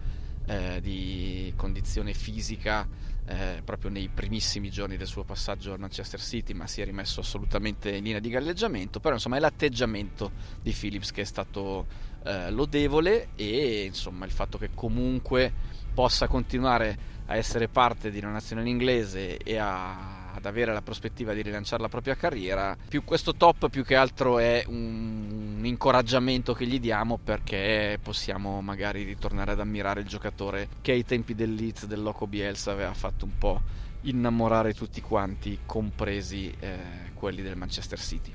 eh, 0.47 0.81
di 0.81 1.53
condizione 1.55 2.13
fisica 2.13 2.85
eh, 3.25 3.61
proprio 3.63 3.89
nei 3.89 4.09
primissimi 4.09 4.69
giorni 4.69 4.97
del 4.97 5.07
suo 5.07 5.23
passaggio 5.23 5.73
al 5.73 5.79
Manchester 5.79 6.19
City, 6.19 6.53
ma 6.53 6.67
si 6.67 6.81
è 6.81 6.85
rimesso 6.85 7.19
assolutamente 7.19 7.91
in 7.91 8.03
linea 8.03 8.19
di 8.19 8.29
galleggiamento. 8.29 8.99
Però 8.99 9.15
insomma 9.15 9.37
è 9.37 9.39
l'atteggiamento 9.39 10.31
di 10.61 10.71
Phillips 10.71 11.11
che 11.11 11.21
è 11.21 11.25
stato 11.25 11.85
eh, 12.23 12.51
lodevole 12.51 13.29
e 13.35 13.83
insomma 13.85 14.25
il 14.25 14.31
fatto 14.31 14.57
che 14.57 14.69
comunque 14.73 15.53
possa 15.93 16.27
continuare 16.27 17.09
a 17.25 17.35
essere 17.35 17.67
parte 17.67 18.11
di 18.11 18.19
una 18.19 18.31
nazionale 18.31 18.69
inglese 18.69 19.37
e 19.37 19.57
a 19.57 20.20
ad 20.33 20.45
avere 20.45 20.73
la 20.73 20.81
prospettiva 20.81 21.33
di 21.33 21.41
rilanciare 21.41 21.81
la 21.81 21.89
propria 21.89 22.15
carriera 22.15 22.75
più 22.87 23.03
questo 23.03 23.35
top 23.35 23.69
più 23.69 23.83
che 23.83 23.95
altro 23.95 24.39
è 24.39 24.63
un, 24.67 25.55
un 25.57 25.65
incoraggiamento 25.65 26.53
che 26.53 26.65
gli 26.65 26.79
diamo 26.79 27.19
perché 27.23 27.99
possiamo 28.01 28.61
magari 28.61 29.03
ritornare 29.03 29.51
ad 29.51 29.59
ammirare 29.59 30.01
il 30.01 30.07
giocatore 30.07 30.67
che 30.81 30.91
ai 30.91 31.05
tempi 31.05 31.35
del 31.35 31.53
Leeds 31.53 31.85
del 31.85 32.01
Loco 32.01 32.27
Bielsa 32.27 32.71
aveva 32.71 32.93
fatto 32.93 33.25
un 33.25 33.37
po' 33.37 33.61
innamorare 34.01 34.73
tutti 34.73 35.01
quanti 35.01 35.59
compresi 35.65 36.53
eh, 36.59 36.77
quelli 37.13 37.41
del 37.41 37.55
Manchester 37.55 37.99
City 37.99 38.33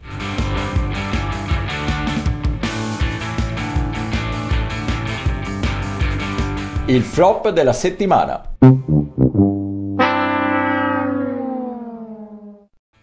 Il 6.89 7.03
flop 7.03 7.49
della 7.49 7.73
settimana. 7.73 8.55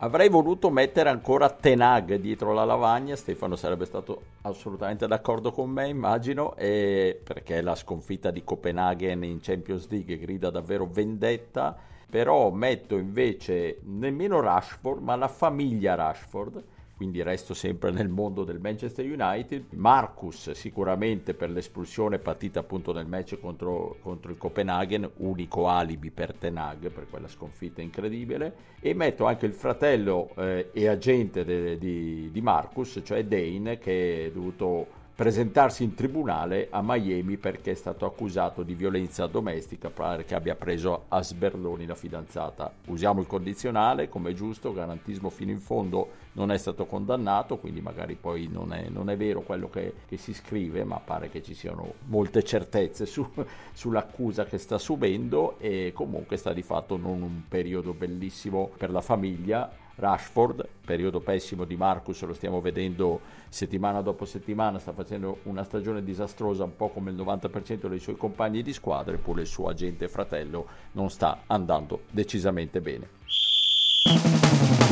Avrei 0.04 0.28
voluto 0.28 0.70
mettere 0.70 1.08
ancora 1.08 1.50
Tenag 1.50 2.16
dietro 2.16 2.52
la 2.52 2.66
lavagna, 2.66 3.16
Stefano 3.16 3.56
sarebbe 3.56 3.86
stato 3.86 4.24
assolutamente 4.42 5.08
d'accordo 5.08 5.54
con 5.54 5.70
me, 5.70 5.88
immagino, 5.88 6.54
perché 6.58 7.62
la 7.62 7.74
sconfitta 7.74 8.30
di 8.30 8.44
Copenaghen 8.44 9.24
in 9.24 9.39
Champions 9.39 9.88
League 9.88 10.18
grida 10.18 10.50
davvero 10.50 10.86
vendetta, 10.92 11.74
però 12.10 12.52
metto 12.52 12.98
invece 12.98 13.80
nemmeno 13.84 14.42
Rashford, 14.42 15.02
ma 15.02 15.16
la 15.16 15.30
famiglia 15.30 15.96
Rashford, 15.96 16.62
quindi 17.04 17.22
resto 17.22 17.54
sempre 17.54 17.92
nel 17.92 18.08
mondo 18.08 18.46
del 18.46 18.62
Manchester 18.62 19.04
United. 19.06 19.74
Marcus 19.74 20.52
sicuramente 20.52 21.34
per 21.34 21.50
l'espulsione 21.50 22.18
partita 22.18 22.62
appunto 22.62 22.94
nel 22.94 23.08
match 23.08 23.38
contro, 23.42 23.98
contro 24.02 24.32
il 24.32 24.38
Copenaghen, 24.38 25.10
unico 25.18 25.68
alibi 25.68 26.12
per 26.12 26.34
Tenag 26.34 26.89
per 26.92 27.08
quella 27.10 27.28
sconfitta 27.28 27.82
incredibile. 27.82 28.72
E 28.80 28.94
metto 28.94 29.26
anche 29.26 29.46
il 29.46 29.52
fratello 29.52 30.30
eh, 30.38 30.70
e 30.72 30.88
agente 30.88 31.44
de, 31.44 31.78
di, 31.78 32.30
di 32.32 32.42
Marcus, 32.42 33.02
cioè 33.04 33.26
Dane, 33.26 33.80
che 33.80 34.28
è 34.28 34.32
dovuto 34.32 35.02
presentarsi 35.15 35.84
in 35.84 35.93
tribunale 35.93 36.69
a 36.71 36.82
Miami 36.84 37.38
perché 37.38 37.71
è 37.71 37.76
stato 37.76 38.06
accusato 38.06 38.63
di 38.63 38.73
violenza 38.73 39.28
domestica, 39.28 39.91
pare 39.91 40.26
che 40.26 40.34
abbia 40.34 40.56
preso 40.56 41.06
a 41.10 41.21
sberloni 41.21 41.86
la 41.86 41.93
fidanzata. 41.93 42.71
Usiamo 42.88 43.21
il 43.21 43.28
condizionale 43.28 44.10
come 44.10 44.32
è 44.32 44.34
giusto, 44.34 44.73
garantismo 44.73 45.30
fino 45.30 45.52
in 45.52 45.60
fondo 45.60 46.21
non 46.34 46.52
è 46.52 46.58
stato 46.58 46.86
condannato, 46.86 47.58
quindi 47.58 47.80
magari 47.80 48.15
poi 48.19 48.49
non 48.52 48.73
è, 48.73 48.89
non 48.89 49.12
è 49.12 49.15
vero 49.15 49.41
quello 49.41 49.69
che, 49.69 49.93
che, 50.08 50.17
si 50.17 50.34
scrive, 50.34 50.84
ma 50.84 50.97
pare 50.97 51.30
che 51.30 51.43
ci 51.43 51.54
siano 51.54 51.93
molte 52.08 52.43
certezze 52.43 53.06
su, 53.06 53.23
sull'accusa 53.71 54.45
che 54.45 54.58
sta 54.58 54.80
subendo 54.80 55.60
e 55.60 55.91
comunque 55.93 56.38
sta 56.38 56.54
di 56.54 56.63
fatto 56.63 56.97
non 56.97 57.21
un 57.21 57.41
periodo 57.47 57.93
bellissimo 57.93 58.71
per 58.76 58.89
la 58.89 59.02
famiglia 59.02 59.82
Rashford, 59.95 60.67
periodo 60.86 61.19
pessimo 61.19 61.65
di 61.65 61.75
Marcus, 61.75 62.21
lo 62.23 62.34
stiamo 62.34 62.62
vedendo 62.62 63.19
settimana 63.49 64.01
dopo 64.01 64.25
settimana, 64.25 64.79
sta 64.79 64.93
facendo 64.93 65.39
una 65.43 65.63
stagione 65.63 66.03
disastrosa 66.03 66.63
un 66.63 66.75
po' 66.75 66.89
come 66.89 67.12
il 67.12 67.17
90% 67.17 67.88
dei 67.88 67.99
suoi 67.99 68.17
compagni 68.17 68.62
di 68.62 68.73
squadra, 68.73 69.15
eppure 69.15 69.41
il 69.41 69.47
suo 69.47 69.67
agente 69.67 70.08
fratello 70.08 70.67
non 70.93 71.10
sta 71.10 71.43
andando 71.47 72.01
decisamente 72.10 72.82
bene. 72.82 74.91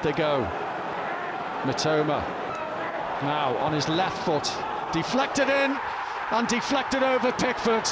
Wide 0.00 0.02
they 0.02 0.12
go. 0.12 0.46
Matoma 1.64 2.22
now 3.22 3.56
on 3.58 3.72
his 3.72 3.88
left 3.88 4.16
foot, 4.18 4.50
deflected 4.92 5.48
in 5.48 5.76
and 6.30 6.48
deflected 6.48 7.02
over 7.02 7.32
Pickford. 7.32 7.88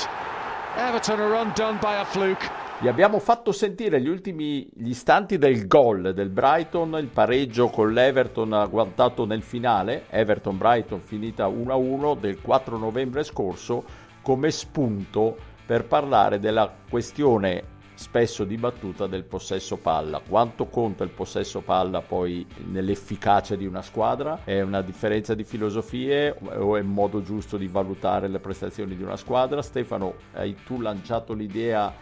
Everton 0.76 1.20
are 1.20 1.34
undone 1.34 1.78
by 1.80 1.96
a 2.00 2.04
fluke. 2.04 2.50
Vi 2.80 2.86
abbiamo 2.86 3.18
fatto 3.18 3.50
sentire 3.50 4.00
gli 4.00 4.08
ultimi 4.08 4.68
gli 4.72 4.90
istanti 4.90 5.36
del 5.36 5.66
gol 5.66 6.14
del 6.14 6.28
Brighton, 6.28 6.96
il 7.00 7.08
pareggio 7.08 7.68
con 7.70 7.92
l'Everton 7.92 8.52
agguantato 8.52 9.26
nel 9.26 9.42
finale, 9.42 10.04
Everton-Brighton 10.08 11.00
finita 11.00 11.48
1-1 11.48 12.20
del 12.20 12.40
4 12.40 12.76
novembre 12.76 13.24
scorso, 13.24 13.82
come 14.22 14.52
spunto 14.52 15.36
per 15.66 15.86
parlare 15.86 16.38
della 16.38 16.72
questione 16.88 17.76
spesso 17.98 18.44
dibattuta 18.44 19.08
del 19.08 19.24
possesso 19.24 19.76
palla. 19.76 20.22
Quanto 20.26 20.66
conta 20.66 21.02
il 21.02 21.10
possesso 21.10 21.62
palla 21.62 22.00
poi 22.00 22.46
nell'efficacia 22.66 23.56
di 23.56 23.66
una 23.66 23.82
squadra? 23.82 24.44
È 24.44 24.60
una 24.60 24.82
differenza 24.82 25.34
di 25.34 25.42
filosofie 25.42 26.36
o 26.40 26.76
è 26.76 26.80
un 26.80 26.92
modo 26.92 27.22
giusto 27.22 27.56
di 27.56 27.66
valutare 27.66 28.28
le 28.28 28.38
prestazioni 28.38 28.96
di 28.96 29.02
una 29.02 29.16
squadra? 29.16 29.62
Stefano, 29.62 30.14
hai 30.34 30.54
tu 30.64 30.80
lanciato 30.80 31.32
l'idea 31.34 31.92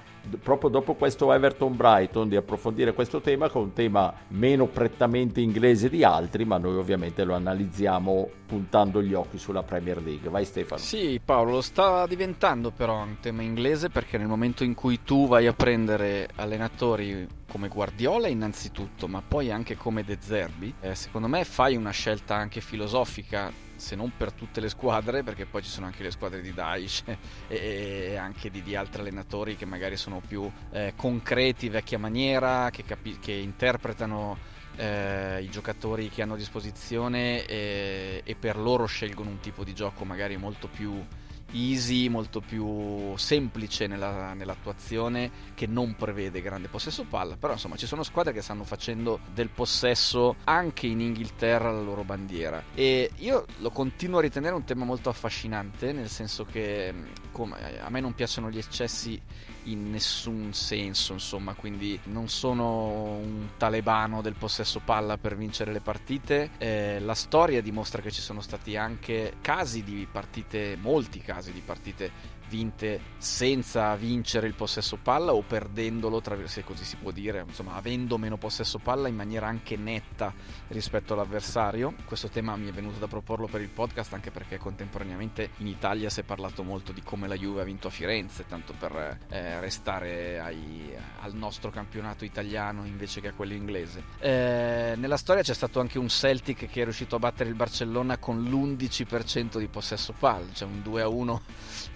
proprio 0.43 0.71
dopo 0.71 0.95
questo 0.95 1.33
Everton 1.33 1.77
Brighton 1.77 2.29
di 2.29 2.37
approfondire 2.37 2.93
questo 2.93 3.21
tema 3.21 3.49
che 3.49 3.59
è 3.59 3.61
un 3.61 3.73
tema 3.73 4.13
meno 4.29 4.67
prettamente 4.67 5.41
inglese 5.41 5.89
di 5.89 6.05
altri 6.05 6.45
ma 6.45 6.59
noi 6.59 6.77
ovviamente 6.77 7.25
lo 7.25 7.35
analizziamo 7.35 8.29
puntando 8.47 9.03
gli 9.03 9.15
occhi 9.15 9.39
sulla 9.39 9.63
Premier 9.63 10.03
League. 10.03 10.29
Vai 10.29 10.45
Stefano. 10.45 10.81
Sì 10.81 11.21
Paolo 11.25 11.53
lo 11.53 11.61
sta 11.61 12.07
diventando 12.07 12.71
però 12.71 13.03
un 13.03 13.17
tema 13.21 13.43
inglese 13.43 13.89
perché 13.89 14.19
nel 14.19 14.29
momento 14.29 14.65
in 14.65 14.75
cui 14.75 15.03
tu 15.03 15.27
vai 15.27 15.47
a 15.47 15.53
prendere 15.53 16.29
allenatori 16.37 17.27
come 17.51 17.69
Guardiola 17.69 18.29
innanzitutto 18.29 19.07
ma 19.09 19.23
poi 19.27 19.51
anche 19.51 19.77
come 19.77 20.05
De 20.05 20.19
Zerbi 20.21 20.75
eh, 20.81 20.95
secondo 20.95 21.29
me 21.29 21.45
fai 21.45 21.77
una 21.77 21.91
scelta 21.91 22.35
anche 22.35 22.61
filosofica 22.61 23.65
se 23.77 23.97
non 23.97 24.13
per 24.17 24.33
tutte 24.33 24.61
le 24.61 24.69
squadre, 24.69 25.23
perché 25.23 25.47
poi 25.47 25.63
ci 25.63 25.71
sono 25.71 25.87
anche 25.87 26.03
le 26.03 26.11
squadre 26.11 26.41
di 26.41 26.53
Daesh 26.53 27.05
e, 27.49 28.17
anche 28.17 28.51
di, 28.51 28.63
di, 28.63 28.77
altri 28.77 29.01
allenatori 29.01 29.57
che 29.57 29.65
magari 29.65 29.97
sono 29.97 30.21
più 30.27 30.51
eh, 30.71 30.93
concreti, 30.97 31.69
vecchia 31.69 31.99
maniera, 31.99 32.71
che, 32.71 32.85
capi- 32.85 33.19
che 33.19 33.33
interpretano 33.33 34.55
eh, 34.77 35.43
i 35.43 35.49
giocatori 35.49 36.09
che 36.09 36.23
hanno 36.23 36.35
a 36.35 36.37
disposizione 36.37 37.45
e, 37.47 38.23
e 38.25 38.35
per 38.35 38.57
loro 38.57 38.87
scelgono 38.87 39.31
un 39.31 39.41
tipo 39.41 39.65
di 39.65 39.75
gioco 39.75 40.05
magari 40.05 40.37
molto 40.37 40.69
più 40.69 41.03
easy, 41.53 42.09
molto 42.09 42.41
più 42.41 43.17
semplice 43.17 43.87
nella, 43.87 44.35
nell'attuazione 44.35 45.31
che 45.55 45.67
non 45.67 45.95
prevede 45.97 46.43
grande 46.43 46.69
possesso 46.69 47.05
palla, 47.05 47.37
però 47.37 47.55
insomma 47.55 47.77
ci 47.77 47.87
sono 47.87 48.03
squadre 48.03 48.33
che 48.33 48.43
stanno 48.43 48.65
facendo 48.65 49.21
del 49.33 49.49
possesso 49.49 50.37
anche 50.45 50.87
in 50.87 51.01
Inghilterra 51.01 51.71
la 51.71 51.81
loro 51.81 52.05
bandiera. 52.05 52.63
E 52.75 53.11
io 53.17 53.45
lo 53.59 53.71
continuo 53.71 54.19
a 54.19 54.23
ritenere 54.23 54.55
un 54.55 54.65
tema 54.65 54.85
molto 54.85 55.09
affascinante 55.09 55.93
nel 55.93 56.09
senso 56.09 56.45
che 56.45 56.93
come, 57.37 57.79
a 57.79 57.91
me 57.91 58.01
non 58.01 58.15
piacciono 58.15 58.49
gli 58.49 58.57
eccessi 58.57 59.21
in 59.65 59.91
nessun 59.91 60.55
senso, 60.55 61.13
insomma, 61.13 61.53
quindi 61.53 62.01
non 62.05 62.31
sono 62.31 63.17
un 63.17 63.49
talebano 63.59 64.23
del 64.23 64.33
possesso 64.33 64.81
palla 64.83 65.19
per 65.19 65.37
vincere 65.37 65.71
le 65.71 65.81
partite. 65.81 66.53
Eh, 66.57 66.99
la 67.01 67.13
storia 67.13 67.61
dimostra 67.61 68.01
che 68.01 68.11
ci 68.11 68.23
sono 68.23 68.41
stati 68.41 68.79
anche 68.79 69.35
casi 69.43 69.85
di 69.85 70.09
partite, 70.11 70.79
molti 70.81 71.21
casi 71.21 71.53
di 71.53 71.61
partite 71.61 72.11
vinte 72.49 73.15
senza 73.19 73.95
vincere 73.97 74.47
il 74.47 74.55
possesso 74.55 74.97
palla 74.97 75.33
o 75.33 75.43
perdendolo, 75.43 76.23
se 76.45 76.65
così 76.65 76.85
si 76.85 76.97
può 76.97 77.11
dire, 77.11 77.45
insomma 77.47 77.75
avendo 77.75 78.19
meno 78.19 78.37
possesso 78.37 78.79
palla 78.79 79.09
in 79.09 79.15
maniera 79.15 79.47
anche 79.47 79.77
netta 79.77 80.33
rispetto 80.69 81.15
all'avversario. 81.15 81.95
Questo 82.05 82.29
tema 82.29 82.57
mi 82.57 82.69
è 82.69 82.73
venuto 82.73 82.99
da 82.99 83.07
proporlo 83.07 83.47
per 83.47 83.61
il 83.61 83.69
podcast 83.69 84.13
anche 84.13 84.31
perché 84.31 84.59
contemporaneamente 84.59 85.51
in 85.59 85.67
Italia 85.67 86.11
si 86.11 86.21
è 86.21 86.23
parlato 86.23 86.63
molto 86.63 86.93
di 86.93 87.03
come 87.03 87.29
la 87.29 87.37
Juve 87.37 87.63
ha 87.63 87.65
vinto 87.65 87.89
a 87.89 87.91
Firenze, 87.91 88.47
tanto 88.47 88.75
per 88.79 89.19
eh, 89.29 89.61
restare 89.61 90.41
ai, 90.41 90.95
al 91.21 91.35
nostro 91.35 91.71
campionato 91.71 92.25
italiano 92.25 92.85
invece 92.85 93.21
che 93.21 93.29
a 93.29 93.33
quello 93.33 93.55
inglese. 93.55 94.03
Eh, 94.19 94.95
nella 94.97 95.17
storia 95.17 95.43
c'è 95.43 95.55
stato 95.55 95.81
anche 95.81 95.99
un 95.99 96.09
Celtic 96.09 96.69
che 96.69 96.81
è 96.81 96.85
riuscito 96.85 97.17
a 97.17 97.19
battere 97.19 97.49
il 97.49 97.55
Barcellona 97.55 98.19
con 98.19 98.43
l'11% 98.43 99.59
di 99.59 99.67
possesso 99.69 100.15
palla, 100.19 100.47
cioè 100.53 100.69
un 100.69 100.83
2 100.83 101.03
a 101.03 101.09
1 101.09 101.43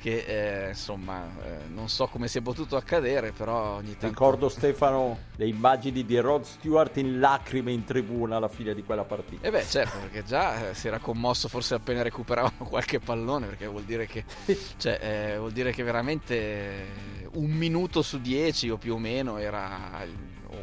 che 0.01 0.25
eh, 0.27 0.40
insomma 0.69 1.29
eh, 1.45 1.69
non 1.69 1.89
so 1.89 2.07
come 2.07 2.29
sia 2.29 2.41
potuto 2.43 2.77
accadere 2.77 3.33
però 3.33 3.77
ogni 3.77 3.93
tanto 3.93 4.07
ricordo 4.09 4.49
Stefano 4.49 5.19
le 5.37 5.47
immagini 5.47 6.05
di 6.05 6.19
Rod 6.19 6.45
Stewart 6.45 6.97
in 6.99 7.19
lacrime 7.19 7.73
in 7.73 7.85
tribuna 7.85 8.37
alla 8.37 8.49
fine 8.49 8.75
di 8.75 8.83
quella 8.83 9.05
partita. 9.05 9.45
E 9.45 9.49
eh 9.49 9.51
beh 9.51 9.65
certo 9.65 9.99
perché 9.99 10.25
già 10.25 10.71
eh, 10.71 10.75
si 10.75 10.89
era 10.89 10.99
commosso 10.99 11.49
forse 11.49 11.75
appena 11.75 12.03
recuperavano 12.03 12.65
qualche 12.69 13.01
pallone 13.01 13.47
perché 13.47 13.67
vuol 13.67 13.85
dire 13.85 14.07
che 14.07 14.25
cioè, 14.77 14.99
eh, 15.01 15.39
vuol 15.39 15.53
dire 15.53 15.73
che 15.73 15.83
veramente 15.83 17.19
un 17.33 17.51
minuto 17.51 18.03
su 18.03 18.21
dieci 18.21 18.71
o 18.71 18.77
più 18.77 18.95
o 18.95 18.99
meno 18.99 19.39
era 19.39 20.05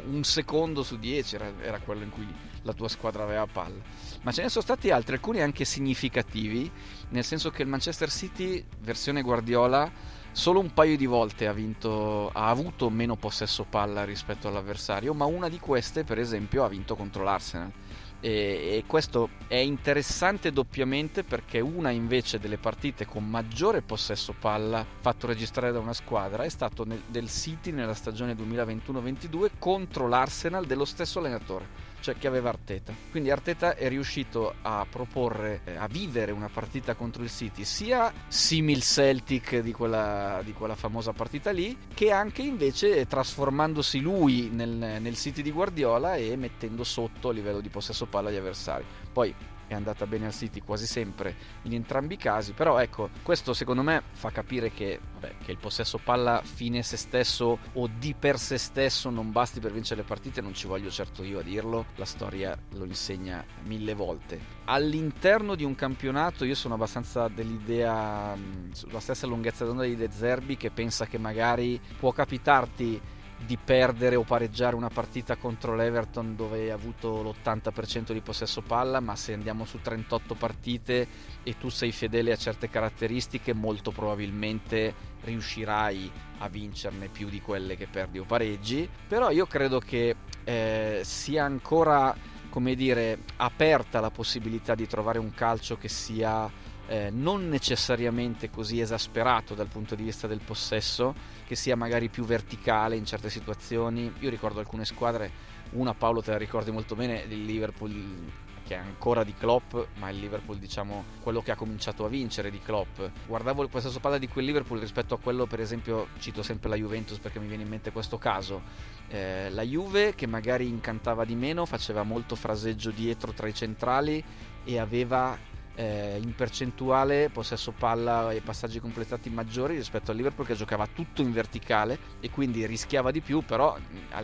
un 0.06 0.22
secondo 0.22 0.82
su 0.82 0.98
dieci 0.98 1.34
era, 1.34 1.50
era 1.62 1.78
quello 1.78 2.02
in 2.04 2.10
cui 2.10 2.26
la 2.62 2.72
tua 2.72 2.88
squadra 2.88 3.22
aveva 3.22 3.46
palla 3.46 3.80
ma 4.28 4.34
ce 4.34 4.42
ne 4.42 4.50
sono 4.50 4.62
stati 4.62 4.90
altri, 4.90 5.14
alcuni 5.14 5.40
anche 5.40 5.64
significativi, 5.64 6.70
nel 7.08 7.24
senso 7.24 7.48
che 7.48 7.62
il 7.62 7.68
Manchester 7.68 8.10
City, 8.10 8.62
versione 8.80 9.22
Guardiola, 9.22 9.90
solo 10.32 10.60
un 10.60 10.74
paio 10.74 10.98
di 10.98 11.06
volte 11.06 11.46
ha, 11.46 11.54
vinto, 11.54 12.28
ha 12.34 12.50
avuto 12.50 12.90
meno 12.90 13.16
possesso 13.16 13.64
palla 13.64 14.04
rispetto 14.04 14.46
all'avversario, 14.46 15.14
ma 15.14 15.24
una 15.24 15.48
di 15.48 15.58
queste, 15.58 16.04
per 16.04 16.18
esempio, 16.18 16.62
ha 16.62 16.68
vinto 16.68 16.94
contro 16.94 17.24
l'Arsenal. 17.24 17.72
E, 18.20 18.30
e, 18.30 18.84
questo 18.86 19.30
è 19.46 19.56
interessante 19.56 20.52
doppiamente 20.52 21.24
perché 21.24 21.60
una 21.60 21.88
invece 21.88 22.38
delle 22.38 22.58
partite 22.58 23.06
con 23.06 23.26
maggiore 23.26 23.80
possesso 23.80 24.34
palla 24.38 24.84
fatto 25.00 25.26
registrare 25.26 25.72
da 25.72 25.78
una 25.78 25.94
squadra 25.94 26.42
è 26.42 26.48
stato 26.50 26.84
nel, 26.84 27.00
del 27.06 27.30
City 27.30 27.70
nella 27.70 27.94
stagione 27.94 28.34
2021-22 28.34 29.50
contro 29.58 30.08
l'Arsenal 30.08 30.66
dello 30.66 30.84
stesso 30.84 31.20
allenatore 31.20 31.87
cioè 32.00 32.16
che 32.16 32.26
aveva 32.26 32.48
Arteta. 32.48 32.92
Quindi 33.10 33.30
Arteta 33.30 33.74
è 33.74 33.88
riuscito 33.88 34.54
a 34.62 34.86
proporre, 34.88 35.60
eh, 35.64 35.76
a 35.76 35.86
vivere 35.86 36.32
una 36.32 36.48
partita 36.48 36.94
contro 36.94 37.22
il 37.22 37.30
City, 37.30 37.64
sia 37.64 38.12
simil 38.28 38.82
Celtic 38.82 39.58
di 39.58 39.72
quella, 39.72 40.40
di 40.44 40.52
quella 40.52 40.74
famosa 40.74 41.12
partita 41.12 41.50
lì, 41.50 41.76
che 41.94 42.10
anche 42.10 42.42
invece 42.42 43.06
trasformandosi 43.06 44.00
lui 44.00 44.48
nel, 44.52 44.68
nel 44.68 45.16
City 45.16 45.42
di 45.42 45.50
Guardiola 45.50 46.16
e 46.16 46.36
mettendo 46.36 46.84
sotto 46.84 47.28
a 47.28 47.32
livello 47.32 47.60
di 47.60 47.68
possesso 47.68 48.06
palla 48.06 48.30
gli 48.30 48.36
avversari. 48.36 48.84
Poi 49.12 49.34
è 49.68 49.74
andata 49.74 50.06
bene 50.06 50.26
al 50.26 50.32
City 50.32 50.60
quasi 50.60 50.86
sempre 50.86 51.34
in 51.62 51.74
entrambi 51.74 52.14
i 52.14 52.16
casi, 52.16 52.52
però 52.52 52.78
ecco, 52.78 53.10
questo 53.22 53.52
secondo 53.52 53.82
me 53.82 54.02
fa 54.12 54.30
capire 54.30 54.72
che, 54.72 54.98
vabbè, 55.14 55.34
che 55.44 55.52
il 55.52 55.58
possesso 55.58 55.98
palla 55.98 56.42
fine 56.42 56.82
se 56.82 56.96
stesso 56.96 57.58
o 57.74 57.88
di 57.98 58.14
per 58.18 58.38
se 58.38 58.58
stesso 58.58 59.10
non 59.10 59.30
basti 59.30 59.60
per 59.60 59.72
vincere 59.72 60.00
le 60.00 60.06
partite, 60.06 60.40
non 60.40 60.54
ci 60.54 60.66
voglio 60.66 60.90
certo 60.90 61.22
io 61.22 61.38
a 61.38 61.42
dirlo, 61.42 61.86
la 61.96 62.04
storia 62.04 62.58
lo 62.72 62.84
insegna 62.84 63.44
mille 63.64 63.94
volte. 63.94 64.56
All'interno 64.64 65.54
di 65.54 65.64
un 65.64 65.74
campionato 65.74 66.44
io 66.44 66.54
sono 66.54 66.74
abbastanza 66.74 67.28
dell'idea, 67.28 68.36
sulla 68.72 69.00
stessa 69.00 69.26
lunghezza 69.26 69.64
d'onda 69.64 69.84
di 69.84 69.96
De 69.96 70.08
Zerbi 70.10 70.56
che 70.56 70.70
pensa 70.70 71.06
che 71.06 71.18
magari 71.18 71.80
può 71.98 72.12
capitarti 72.12 73.16
di 73.44 73.56
perdere 73.56 74.16
o 74.16 74.24
pareggiare 74.24 74.74
una 74.74 74.88
partita 74.88 75.36
contro 75.36 75.74
l'Everton 75.76 76.34
dove 76.34 76.60
hai 76.60 76.70
avuto 76.70 77.22
l'80% 77.22 78.12
di 78.12 78.20
possesso 78.20 78.62
palla, 78.62 79.00
ma 79.00 79.14
se 79.16 79.32
andiamo 79.32 79.64
su 79.64 79.80
38 79.80 80.34
partite 80.34 81.08
e 81.42 81.56
tu 81.56 81.68
sei 81.68 81.92
fedele 81.92 82.32
a 82.32 82.36
certe 82.36 82.68
caratteristiche, 82.68 83.54
molto 83.54 83.90
probabilmente 83.90 84.94
riuscirai 85.22 86.10
a 86.38 86.48
vincerne 86.48 87.08
più 87.08 87.28
di 87.28 87.40
quelle 87.40 87.76
che 87.76 87.86
perdi 87.86 88.18
o 88.18 88.24
pareggi. 88.24 88.88
Però 89.06 89.30
io 89.30 89.46
credo 89.46 89.78
che 89.78 90.16
eh, 90.44 91.00
sia 91.04 91.44
ancora, 91.44 92.14
come 92.50 92.74
dire, 92.74 93.18
aperta 93.36 94.00
la 94.00 94.10
possibilità 94.10 94.74
di 94.74 94.86
trovare 94.86 95.18
un 95.18 95.32
calcio 95.32 95.78
che 95.78 95.88
sia 95.88 96.50
eh, 96.88 97.10
non 97.10 97.48
necessariamente 97.48 98.50
così 98.50 98.80
esasperato 98.80 99.54
dal 99.54 99.68
punto 99.68 99.94
di 99.94 100.02
vista 100.02 100.26
del 100.26 100.40
possesso, 100.44 101.14
che 101.46 101.54
sia 101.54 101.76
magari 101.76 102.08
più 102.08 102.24
verticale 102.24 102.96
in 102.96 103.04
certe 103.04 103.30
situazioni. 103.30 104.12
Io 104.20 104.30
ricordo 104.30 104.58
alcune 104.58 104.84
squadre, 104.84 105.30
una 105.72 105.94
Paolo 105.94 106.22
te 106.22 106.30
la 106.30 106.38
ricordi 106.38 106.70
molto 106.70 106.94
bene, 106.94 107.24
il 107.28 107.44
Liverpool 107.44 108.46
che 108.68 108.74
è 108.74 108.78
ancora 108.78 109.24
di 109.24 109.32
Klopp, 109.32 109.74
ma 109.96 110.10
il 110.10 110.18
Liverpool 110.18 110.58
diciamo 110.58 111.02
quello 111.22 111.40
che 111.40 111.52
ha 111.52 111.56
cominciato 111.56 112.04
a 112.04 112.08
vincere 112.08 112.50
di 112.50 112.60
Klopp. 112.60 113.00
Guardavo 113.26 113.62
il 113.62 113.70
possesso 113.70 113.98
di 114.18 114.28
quel 114.28 114.44
Liverpool 114.44 114.78
rispetto 114.78 115.14
a 115.14 115.18
quello 115.18 115.46
per 115.46 115.60
esempio, 115.60 116.08
cito 116.18 116.42
sempre 116.42 116.68
la 116.68 116.76
Juventus 116.76 117.18
perché 117.18 117.38
mi 117.38 117.46
viene 117.46 117.62
in 117.62 117.68
mente 117.70 117.92
questo 117.92 118.18
caso, 118.18 118.60
eh, 119.08 119.48
la 119.50 119.62
Juve 119.62 120.14
che 120.14 120.26
magari 120.26 120.68
incantava 120.68 121.24
di 121.24 121.34
meno, 121.34 121.64
faceva 121.64 122.02
molto 122.02 122.34
fraseggio 122.34 122.90
dietro 122.90 123.32
tra 123.32 123.48
i 123.48 123.54
centrali 123.54 124.22
e 124.64 124.78
aveva 124.78 125.56
eh, 125.78 126.18
in 126.20 126.34
percentuale 126.34 127.30
possesso 127.30 127.70
palla 127.70 128.32
e 128.32 128.40
passaggi 128.40 128.80
completati 128.80 129.30
maggiori 129.30 129.76
rispetto 129.76 130.10
al 130.10 130.16
Liverpool 130.16 130.44
che 130.44 130.54
giocava 130.54 130.88
tutto 130.92 131.22
in 131.22 131.30
verticale 131.30 131.96
e 132.18 132.30
quindi 132.30 132.66
rischiava 132.66 133.12
di 133.12 133.20
più 133.20 133.42
però 133.42 133.78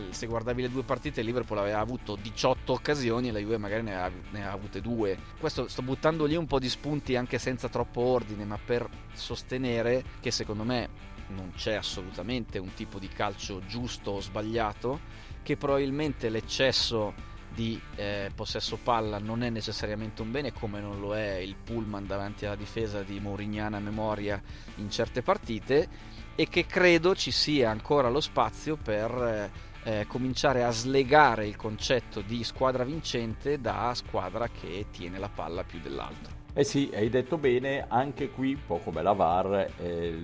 se 0.09 0.27
guardavi 0.27 0.63
le 0.63 0.69
due 0.69 0.83
partite 0.83 1.21
il 1.21 1.27
Liverpool 1.27 1.59
aveva 1.59 1.79
avuto 1.79 2.17
18 2.21 2.73
occasioni 2.73 3.29
e 3.29 3.31
la 3.31 3.39
Juve 3.39 3.57
magari 3.57 3.83
ne 3.83 3.95
ha, 3.95 4.11
ne 4.31 4.45
ha 4.45 4.51
avute 4.51 4.81
due. 4.81 5.17
Questo 5.39 5.69
sto 5.69 5.81
buttando 5.81 6.25
lì 6.25 6.35
un 6.35 6.45
po' 6.45 6.59
di 6.59 6.67
spunti 6.67 7.15
anche 7.15 7.39
senza 7.39 7.69
troppo 7.69 8.01
ordine 8.01 8.43
ma 8.43 8.59
per 8.63 8.85
sostenere 9.13 10.03
che 10.19 10.31
secondo 10.31 10.65
me 10.65 10.89
non 11.27 11.53
c'è 11.55 11.75
assolutamente 11.75 12.57
un 12.57 12.73
tipo 12.73 12.99
di 12.99 13.07
calcio 13.07 13.61
giusto 13.65 14.11
o 14.11 14.19
sbagliato 14.19 14.99
che 15.41 15.55
probabilmente 15.55 16.27
l'eccesso 16.27 17.13
di 17.55 17.79
eh, 17.95 18.29
possesso 18.35 18.77
palla 18.83 19.17
non 19.17 19.41
è 19.41 19.49
necessariamente 19.49 20.21
un 20.21 20.31
bene 20.31 20.51
come 20.51 20.81
non 20.81 20.99
lo 20.99 21.15
è 21.15 21.37
il 21.37 21.55
pullman 21.55 22.05
davanti 22.05 22.45
alla 22.45 22.55
difesa 22.55 23.01
di 23.01 23.19
Morignana 23.19 23.79
memoria 23.79 24.41
in 24.75 24.91
certe 24.91 25.21
partite 25.21 25.87
e 26.35 26.47
che 26.49 26.65
credo 26.65 27.15
ci 27.15 27.31
sia 27.31 27.69
ancora 27.69 28.09
lo 28.09 28.19
spazio 28.19 28.75
per 28.75 29.51
eh, 29.83 29.99
eh, 29.99 30.05
cominciare 30.07 30.63
a 30.63 30.71
slegare 30.71 31.47
il 31.47 31.55
concetto 31.55 32.21
di 32.21 32.43
squadra 32.43 32.83
vincente 32.83 33.61
da 33.61 33.93
squadra 33.95 34.49
che 34.49 34.87
tiene 34.91 35.17
la 35.17 35.29
palla 35.29 35.63
più 35.63 35.79
dell'altro. 35.79 36.43
Eh 36.53 36.63
sì, 36.63 36.89
hai 36.93 37.09
detto 37.09 37.37
bene, 37.37 37.85
anche 37.87 38.29
qui, 38.29 38.53
un 38.53 38.65
po' 38.65 38.77
come 38.77 39.01
la 39.01 39.11
VAR, 39.11 39.73
eh, 39.77 40.21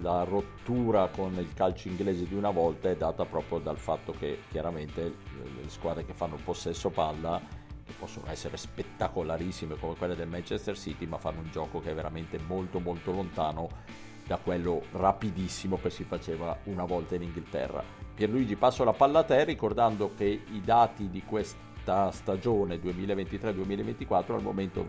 la 0.00 0.24
rottura 0.24 1.08
con 1.08 1.34
il 1.34 1.52
calcio 1.54 1.88
inglese 1.88 2.26
di 2.26 2.34
una 2.34 2.50
volta 2.50 2.88
è 2.88 2.96
data 2.96 3.24
proprio 3.24 3.58
dal 3.58 3.78
fatto 3.78 4.12
che 4.18 4.40
chiaramente 4.50 5.14
le 5.66 5.70
squadre 5.70 6.04
che 6.06 6.14
fanno 6.14 6.38
possesso 6.42 6.90
palla 6.90 7.40
che 7.84 7.92
possono 7.98 8.26
essere 8.30 8.56
spettacolarissime 8.56 9.76
come 9.76 9.94
quelle 9.94 10.16
del 10.16 10.28
Manchester 10.28 10.76
City 10.76 11.06
ma 11.06 11.18
fanno 11.18 11.40
un 11.40 11.50
gioco 11.50 11.80
che 11.80 11.90
è 11.90 11.94
veramente 11.94 12.38
molto 12.38 12.80
molto 12.80 13.12
lontano 13.12 13.68
da 14.26 14.38
quello 14.38 14.82
rapidissimo 14.92 15.78
che 15.80 15.90
si 15.90 16.02
faceva 16.02 16.58
una 16.64 16.84
volta 16.84 17.14
in 17.14 17.22
Inghilterra. 17.22 17.82
Pierluigi 18.14 18.56
passo 18.56 18.82
la 18.82 18.92
palla 18.92 19.20
a 19.20 19.24
te 19.24 19.44
ricordando 19.44 20.14
che 20.16 20.24
i 20.24 20.60
dati 20.64 21.10
di 21.10 21.22
questa 21.22 22.10
stagione 22.10 22.80
2023-2024 22.80 24.32
al 24.32 24.42
momento 24.42 24.84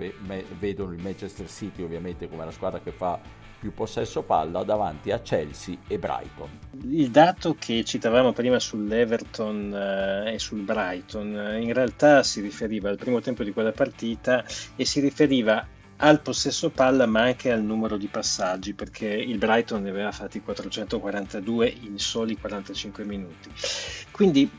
vedono 0.58 0.94
il 0.94 1.04
Manchester 1.04 1.48
City 1.48 1.84
ovviamente 1.84 2.28
come 2.28 2.46
la 2.46 2.52
squadra 2.52 2.80
che 2.80 2.92
fa 2.92 3.20
più 3.60 3.74
possesso 3.74 4.22
palla 4.22 4.64
davanti 4.64 5.12
a 5.12 5.20
Chelsea 5.20 5.78
e 5.88 5.98
Brighton. 5.98 6.50
Il 6.90 7.10
dato 7.10 7.56
che 7.58 7.84
citavamo 7.84 8.34
prima 8.34 8.60
sull'Everton 8.60 9.74
eh, 9.74 10.34
e 10.34 10.40
sul 10.40 10.62
Brighton 10.62 11.38
eh, 11.38 11.62
in 11.62 11.74
realtà 11.74 12.24
si 12.24 12.42
riferiva 12.42 12.90
al 12.90 12.98
primo 12.98 13.20
tempo 13.20 13.44
di 13.44 13.52
quella 13.52 13.72
partita 13.72 14.46
e 14.76 14.86
si 14.86 15.00
riferiva 15.00 15.66
al 15.98 16.22
possesso 16.22 16.70
palla 16.70 17.06
ma 17.08 17.22
anche 17.22 17.52
al 17.52 17.64
numero 17.64 17.98
di 17.98 18.08
passaggi 18.08 18.74
perché 18.74 19.08
il 19.08 19.38
Brighton 19.38 19.82
ne 19.82 19.90
aveva 19.90 20.12
fatti 20.12 20.42
442 20.42 21.76
in 21.82 21.98
soli 21.98 22.38
45 22.38 23.04
minuti 23.04 23.50
quindi 24.18 24.50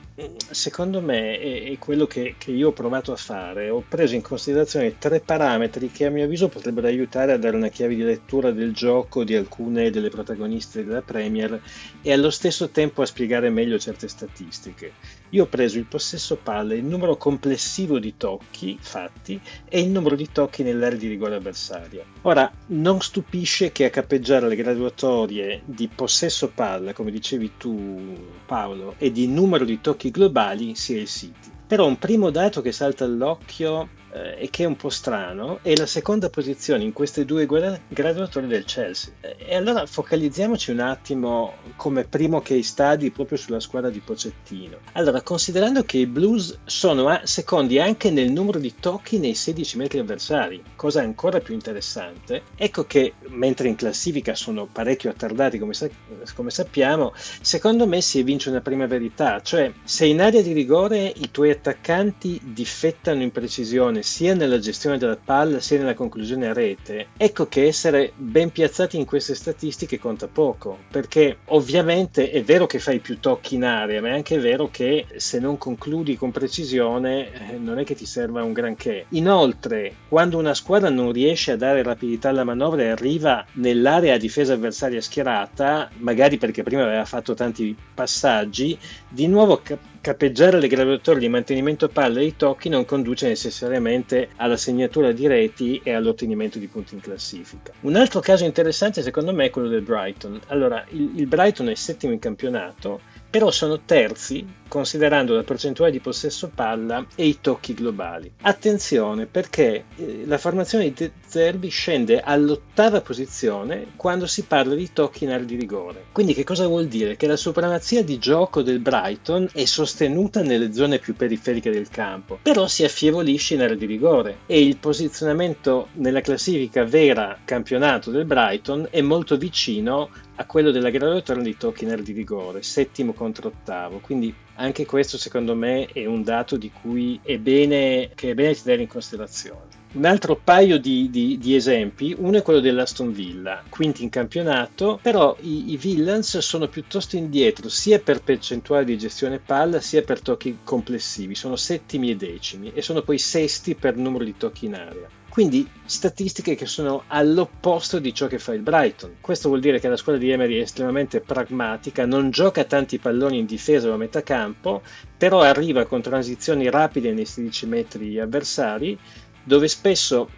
secondo 0.51 1.01
me 1.01 1.39
è, 1.39 1.79
quello 1.79 2.07
che, 2.07 2.35
che, 2.39 2.51
io 2.51 2.69
ho 2.69 2.73
provato 2.73 3.13
a 3.13 3.17
fare. 3.17 3.71
Ho 3.71 3.85
preso 3.87 4.15
in 4.15 4.23
considerazione 4.23 4.99
tre 4.99 5.21
parametri 5.21 5.91
che 5.91 6.07
a 6.07 6.11
mio 6.11 6.25
avviso 6.25 6.49
potrebbero 6.49 6.89
aiutare 6.89 7.33
a 7.33 7.39
dare 7.39 7.57
una 7.57 7.69
chiave 7.69 7.95
di 7.95 8.03
lettura 8.03 8.51
del 8.51 8.73
gioco 8.73 9.23
di 9.23 9.37
alcune 9.37 9.91
delle 9.91 10.09
protagoniste 10.09 10.85
della 10.85 11.03
Premier 11.03 11.61
e 12.03 12.13
allo 12.13 12.31
stesso 12.31 12.71
tempo 12.71 13.03
a 13.03 13.07
spiegare 13.07 13.51
meglio 13.51 13.79
certe 13.79 14.09
statistiche. 14.09 14.93
Io 15.31 15.45
ho 15.45 15.47
preso 15.47 15.79
il 15.79 15.85
possesso 15.85 16.37
palle, 16.37 16.77
il 16.77 16.85
numero 16.85 17.17
complessivo 17.17 17.99
di 17.99 18.17
tocchi 18.17 18.77
fatti 18.81 19.41
e 19.69 19.81
il 19.81 19.91
numero 19.91 20.17
di 20.17 20.29
tocchi 20.33 20.63
nell'area 20.63 20.99
di 20.99 21.09
rigore 21.09 21.37
avversaria. 21.37 22.05
Ora, 22.23 22.51
non 22.69 23.01
stupisce 23.01 23.71
che 23.71 23.85
a 23.85 23.91
cappeggiare 23.91 24.49
le 24.49 24.57
graduatorie 24.57 25.63
di 25.65 25.89
possesso 25.95 26.51
palla, 26.53 26.93
come 26.93 27.11
dicevi 27.11 27.53
tu 27.57 28.17
Paolo, 28.47 28.95
e 28.99 29.13
di 29.13 29.29
numero 29.29 29.48
di 29.65 29.81
tocchi 29.81 30.11
globali 30.11 30.75
sia 30.75 31.01
il 31.01 31.09
City. 31.09 31.51
Però 31.67 31.87
un 31.87 31.99
primo 31.99 32.31
dato 32.31 32.61
che 32.61 32.73
salta 32.73 33.05
all'occhio 33.05 33.89
e 34.11 34.49
che 34.51 34.65
è 34.65 34.67
un 34.67 34.77
po' 34.77 34.89
strano 34.89 35.59
è 35.63 35.75
la 35.77 35.87
seconda 35.87 36.31
posizione 36.31 36.85
in 36.85 36.93
queste 36.93 37.25
due 37.25 37.47
graduatorie 37.47 38.49
del 38.49 38.65
Chelsea. 38.65 39.13
E 39.21 39.55
allora 39.55 39.87
focalizziamoci 39.87 40.71
un 40.71 40.81
attimo 40.81 41.55
come 41.77 42.05
primo 42.05 42.41
case 42.41 42.63
study 42.63 43.11
proprio 43.11 43.39
sulla 43.39 43.61
squadra 43.61 43.91
di 43.91 44.01
Pocettino. 44.01 44.79
Allora, 44.93 45.23
considerando 45.23 45.83
che 45.85 45.99
i 45.99 46.07
Blues 46.07 46.59
sono 46.65 47.09
a, 47.09 47.21
secondi 47.25 47.79
anche 47.79 48.11
nel 48.11 48.31
numero 48.31 48.59
di 48.59 48.75
tocchi 48.81 49.19
nei 49.19 49.35
16 49.35 49.77
metri 49.77 49.99
avversari, 49.99 50.63
cosa 50.77 51.01
ancora 51.01 51.41
più 51.41 51.55
interessante, 51.55 52.43
ecco 52.57 52.85
che 52.85 53.15
mentre 53.29 53.69
in 53.69 53.77
classifica 53.77 54.35
sono 54.35 54.67
parecchio 54.67 55.11
attardati 55.11 55.59
come, 55.59 55.75
sa- 55.75 55.89
come 56.35 56.51
sappiamo, 56.51 57.13
secondo 57.41 57.87
me 57.87 58.01
si 58.01 58.19
evince 58.19 58.51
una 58.51 58.61
prima 58.61 58.87
verità, 58.87 59.41
cioè 59.41 59.73
se 59.85 60.07
in 60.07 60.21
area 60.21 60.43
di 60.43 60.53
rigore 60.53 61.13
i 61.17 61.31
tuoi 61.31 61.51
attaccanti 61.51 62.41
difettano 62.43 63.23
in 63.23 63.31
precisione 63.31 64.03
sia 64.09 64.33
nella 64.33 64.59
gestione 64.59 64.97
della 64.97 65.19
palla 65.23 65.61
sia 65.61 65.77
nella 65.77 65.93
conclusione 65.93 66.49
a 66.49 66.55
rete, 66.55 67.09
ecco 67.19 67.47
che 67.47 67.67
essere 67.67 68.13
ben 68.17 68.51
piazzati 68.51 68.97
in 68.97 69.05
queste 69.05 69.35
statistiche 69.35 69.99
conta 69.99 70.27
poco, 70.27 70.79
perché 70.91 71.41
ovviamente 71.47 72.31
è 72.31 72.43
vero 72.43 72.67
che 72.67 72.79
fai 72.79 73.01
più 73.01 73.21
tocchi 73.21 73.57
in 73.57 73.65
area, 73.65 74.01
ma 74.01 74.09
è 74.09 74.13
anche 74.13 74.39
vero 74.39 74.71
che 74.71 75.07
se 75.17 75.39
non 75.39 75.59
concludi 75.59 76.17
con 76.17 76.33
precisione 76.33 77.51
eh, 77.51 77.59
non 77.59 77.79
è 77.79 77.85
che 77.85 77.95
ti 77.95 78.07
serva 78.07 78.43
un 78.43 78.53
granché. 78.53 79.05
Inoltre, 79.11 79.95
quando 80.09 80.39
una 80.39 80.55
squadra 80.55 80.89
non 80.89 81.13
riesce 81.13 81.53
a 81.53 81.57
dare 81.57 81.83
rapidità 81.83 82.31
alla 82.31 82.45
manovra 82.45 82.83
e 82.83 82.89
arriva 82.89 83.45
nell'area 83.55 84.15
a 84.15 84.19
difesa 84.19 84.55
avversaria 84.55 85.03
schierata, 85.03 85.91
magari 85.99 86.39
perché 86.39 86.63
prima 86.63 86.85
aveva 86.85 87.05
fatto 87.05 87.35
tanti 87.35 87.77
passaggi, 87.95 88.77
di 89.07 89.27
nuovo 89.27 89.61
cap- 89.63 89.97
capeggiare 90.09 90.59
le 90.59 90.69
graduatorie 90.69 91.21
di 91.21 91.29
mantenimento 91.29 91.91
palla 91.91 92.21
e 92.21 92.25
i 92.25 92.35
tocchi 92.35 92.71
non 92.71 92.87
conduce 92.87 93.29
necessariamente 93.29 94.31
alla 94.37 94.57
segnatura 94.57 95.13
di 95.13 95.27
reti 95.27 95.83
e 95.85 95.93
all'ottenimento 95.93 96.59
di 96.59 96.67
punti 96.67 96.95
in 96.95 97.01
classifica. 97.01 97.75
Un 97.81 97.95
altro 97.95 98.21
caso 98.21 98.47
interessante 98.47 99.03
secondo 99.03 99.35
me 99.35 99.45
è 99.45 99.51
quello 99.51 99.69
del 99.69 99.83
Brighton. 99.83 100.41
Allora, 100.47 100.83
il, 100.93 101.11
il 101.15 101.27
Brighton 101.27 101.69
è 101.69 101.75
settimo 101.75 102.15
in 102.15 102.21
campionato, 102.21 103.03
però 103.29 103.51
sono 103.51 103.81
terzi 103.81 104.47
considerando 104.69 105.35
la 105.35 105.43
percentuale 105.43 105.91
di 105.91 106.01
possesso 106.01 106.51
palla 106.55 107.05
e 107.15 107.27
i 107.27 107.39
tocchi 107.41 107.75
globali. 107.75 108.33
Attenzione 108.43 109.27
perché 109.27 109.85
eh, 109.97 110.25
la 110.27 110.39
formazione 110.39 110.93
di 110.93 111.11
Zerbi 111.27 111.69
scende 111.69 112.21
all'ottava 112.21 113.01
posizione 113.01 113.89
quando 113.97 114.27
si 114.27 114.45
parla 114.45 114.75
di 114.75 114.93
tocchi 114.93 115.25
in 115.25 115.31
area 115.31 115.45
di 115.45 115.57
rigore. 115.57 116.05
Quindi 116.13 116.35
che 116.35 116.45
cosa 116.45 116.67
vuol 116.67 116.87
dire? 116.87 117.17
Che 117.17 117.27
la 117.27 117.37
supremazia 117.37 118.03
di 118.05 118.19
gioco 118.19 118.63
del 118.63 118.79
Brighton 118.79 119.49
è 119.53 119.65
sostenuta 119.65 120.43
nelle 120.43 120.73
zone 120.73 120.99
più 120.99 121.15
periferiche 121.15 121.71
del 121.71 121.89
campo, 121.89 122.39
però 122.43 122.67
si 122.67 122.85
affievolisce 122.85 123.55
in 123.55 123.63
area 123.63 123.77
di 123.77 123.87
rigore 123.87 124.39
e 124.47 124.63
il 124.63 124.77
posizionamento 124.77 125.89
nella 125.95 126.21
classifica 126.21 126.85
vera 126.85 127.39
campionato 127.45 128.11
del 128.11 128.25
Brighton 128.25 128.89
è 128.91 129.01
molto 129.01 129.37
vicino 129.37 130.11
a 130.37 130.45
quello 130.45 130.71
della 130.71 130.91
graduatoria 130.91 131.43
di 131.43 131.57
tocchi 131.57 131.85
in 131.85 131.91
area 131.91 132.05
di 132.05 132.13
rigore, 132.13 132.63
settimo 132.63 133.13
contro 133.13 133.49
ottavo, 133.49 133.99
quindi 133.99 134.33
anche 134.59 134.87
questo 134.87 135.19
secondo 135.19 135.55
me 135.55 135.87
è 135.87 136.05
un 136.05 136.23
dato 136.23 136.57
di 136.57 136.71
cui 136.71 137.19
è 137.23 137.39
bene, 137.39 138.11
che 138.15 138.31
è 138.31 138.35
bene 138.35 138.55
tenere 138.55 138.83
in 138.83 138.89
considerazione. 138.89 139.77
Un 139.91 140.05
altro 140.05 140.37
paio 140.37 140.79
di, 140.79 141.09
di, 141.11 141.39
di, 141.39 141.55
esempi, 141.55 142.15
uno 142.19 142.37
è 142.37 142.43
quello 142.43 142.61
dell'Aston 142.61 143.11
Villa, 143.11 143.65
quinti 143.69 144.03
in 144.03 144.11
campionato, 144.11 144.99
però 145.01 145.35
i, 145.41 145.73
i, 145.73 145.77
Villains 145.79 146.39
sono 146.39 146.69
piuttosto 146.69 147.17
indietro 147.17 147.71
sia 147.71 147.99
per 147.99 148.23
percentuale 148.23 148.85
di 148.85 148.99
gestione 148.99 149.39
palla 149.39 149.81
sia 149.81 150.03
per 150.03 150.21
tocchi 150.21 150.59
complessivi, 150.63 151.35
sono 151.35 151.57
settimi 151.57 152.11
e 152.11 152.17
decimi 152.17 152.73
e 152.75 152.83
sono 152.83 153.01
poi 153.01 153.17
sesti 153.17 153.75
per 153.75 153.97
numero 153.97 154.25
di 154.25 154.37
tocchi 154.37 154.67
in 154.67 154.75
area. 154.75 155.18
Quindi 155.39 155.71
statistiche 155.85 156.57
che 156.57 156.67
sono 156.67 157.05
all'opposto 157.07 158.01
di 158.01 158.13
ciò 158.13 158.27
che 158.27 158.41
fa 158.41 158.55
il 158.55 158.63
Brighton. 158.63 159.19
Questo 159.21 159.47
vuol 159.47 159.61
dire 159.61 159.79
che 159.79 159.87
la 159.87 159.97
squadra 159.97 160.21
di 160.21 160.33
Emery 160.33 160.59
è 160.59 160.63
estremamente 160.63 161.21
pragmatica, 161.21 162.05
non 162.07 162.33
gioca 162.33 162.65
tanti 162.65 162.99
palloni 162.99 163.39
in 163.39 163.47
difesa 163.47 163.89
o 163.89 163.93
a 163.93 163.97
metà 163.97 164.25
campo, 164.25 164.83
però 165.17 165.43
arriva 165.43 165.87
con 165.87 166.03
transizioni 166.03 166.69
rapide 166.69 167.13
nei 167.13 167.25
16 167.25 167.67
metri 167.67 168.19
avversari, 168.19 168.99
dove 169.45 169.69
spesso 169.69 170.29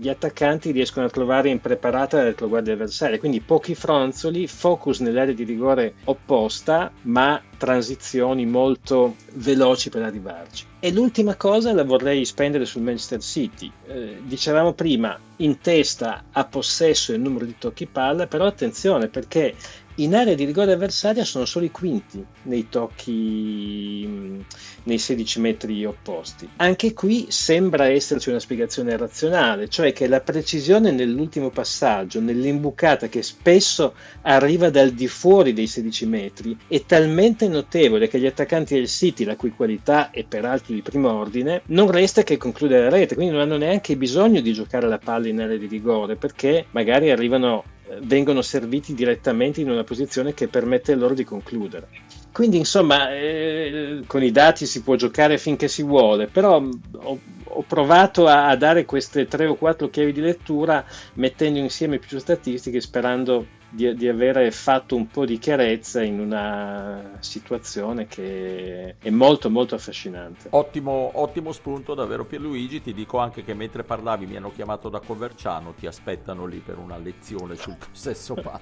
gli 0.00 0.08
attaccanti 0.08 0.70
riescono 0.70 1.04
a 1.04 1.10
trovare 1.10 1.50
impreparata 1.50 2.16
la 2.16 2.22
retroguardia 2.24 2.72
avversaria, 2.72 3.18
quindi 3.18 3.42
pochi 3.42 3.74
fronzoli, 3.74 4.46
focus 4.46 5.00
nell'area 5.00 5.34
di 5.34 5.44
rigore 5.44 5.92
opposta, 6.04 6.90
ma 7.02 7.42
transizioni 7.58 8.46
molto 8.46 9.16
veloci 9.34 9.90
per 9.90 10.02
arrivarci. 10.02 10.64
E 10.80 10.90
l'ultima 10.90 11.34
cosa 11.34 11.74
la 11.74 11.84
vorrei 11.84 12.24
spendere 12.24 12.64
sul 12.64 12.80
Manchester 12.80 13.20
City. 13.20 13.70
Eh, 13.86 14.22
dicevamo 14.22 14.72
prima, 14.72 15.18
in 15.36 15.60
testa 15.60 16.24
a 16.32 16.44
possesso 16.46 17.12
il 17.12 17.20
numero 17.20 17.44
di 17.44 17.56
tocchi 17.58 17.84
palla, 17.84 18.26
però 18.26 18.46
attenzione 18.46 19.08
perché 19.08 19.54
in 20.02 20.14
area 20.14 20.34
di 20.34 20.44
rigore 20.44 20.72
avversaria 20.72 21.24
sono 21.24 21.44
solo 21.44 21.64
i 21.64 21.70
quinti 21.70 22.24
nei 22.42 22.68
tocchi 22.68 24.44
nei 24.82 24.98
16 24.98 25.40
metri 25.40 25.84
opposti. 25.84 26.48
Anche 26.56 26.92
qui 26.94 27.26
sembra 27.28 27.88
esserci 27.88 28.30
una 28.30 28.38
spiegazione 28.38 28.96
razionale, 28.96 29.68
cioè 29.68 29.92
che 29.92 30.06
la 30.06 30.20
precisione 30.20 30.90
nell'ultimo 30.90 31.50
passaggio, 31.50 32.20
nell'imbucata 32.20 33.08
che 33.08 33.22
spesso 33.22 33.94
arriva 34.22 34.70
dal 34.70 34.90
di 34.92 35.06
fuori 35.06 35.52
dei 35.52 35.66
16 35.66 36.06
metri, 36.06 36.56
è 36.66 36.84
talmente 36.86 37.48
notevole 37.48 38.08
che 38.08 38.18
gli 38.18 38.26
attaccanti 38.26 38.74
del 38.74 38.88
City, 38.88 39.24
la 39.24 39.36
cui 39.36 39.50
qualità 39.50 40.10
è 40.10 40.24
peraltro 40.24 40.74
di 40.74 40.82
primo 40.82 41.12
ordine, 41.12 41.62
non 41.66 41.90
resta 41.90 42.22
che 42.22 42.36
concludere 42.36 42.84
la 42.84 42.96
rete, 42.96 43.14
quindi 43.14 43.32
non 43.34 43.42
hanno 43.42 43.58
neanche 43.58 43.96
bisogno 43.96 44.40
di 44.40 44.52
giocare 44.52 44.88
la 44.88 44.98
palla 44.98 45.28
in 45.28 45.40
area 45.40 45.58
di 45.58 45.66
rigore 45.66 46.16
perché 46.16 46.66
magari 46.70 47.10
arrivano 47.10 47.64
vengono 48.02 48.42
serviti 48.42 48.94
direttamente 48.94 49.60
in 49.60 49.70
una 49.70 49.84
posizione 49.84 50.34
che 50.34 50.48
permette 50.48 50.94
loro 50.94 51.14
di 51.14 51.24
concludere. 51.24 51.88
Quindi 52.32 52.58
insomma 52.58 53.12
eh, 53.12 54.02
con 54.06 54.22
i 54.22 54.30
dati 54.30 54.64
si 54.66 54.82
può 54.82 54.94
giocare 54.94 55.36
finché 55.36 55.66
si 55.66 55.82
vuole, 55.82 56.26
però 56.26 56.62
ho, 56.62 57.18
ho 57.44 57.64
provato 57.66 58.26
a, 58.26 58.48
a, 58.48 58.56
dare 58.56 58.84
queste 58.84 59.26
tre 59.26 59.46
o 59.46 59.56
quattro 59.56 59.90
chiavi 59.90 60.12
di 60.12 60.20
lettura 60.20 60.84
mettendo 61.14 61.58
insieme 61.58 61.98
più 61.98 62.18
statistiche 62.18 62.80
sperando 62.80 63.58
di, 63.70 63.94
di 63.94 64.08
avere 64.08 64.50
fatto 64.50 64.96
un 64.96 65.06
po' 65.06 65.24
di 65.24 65.38
chiarezza 65.38 66.02
in 66.02 66.18
una 66.18 67.16
situazione 67.20 68.06
che 68.06 68.96
è 68.98 69.10
molto 69.10 69.48
molto 69.48 69.76
affascinante. 69.76 70.48
Ottimo, 70.50 71.12
ottimo 71.14 71.52
spunto 71.52 71.94
davvero 71.94 72.24
Pierluigi, 72.24 72.82
ti 72.82 72.92
dico 72.92 73.18
anche 73.18 73.44
che 73.44 73.54
mentre 73.54 73.84
parlavi 73.84 74.26
mi 74.26 74.36
hanno 74.36 74.52
chiamato 74.52 74.88
da 74.88 75.00
Coverciano, 75.00 75.74
ti 75.78 75.86
aspettano 75.86 76.46
lì 76.46 76.58
per 76.58 76.78
una 76.78 76.98
lezione 76.98 77.54
sul 77.54 77.76
possesso 77.76 78.34
palla. 78.42 78.58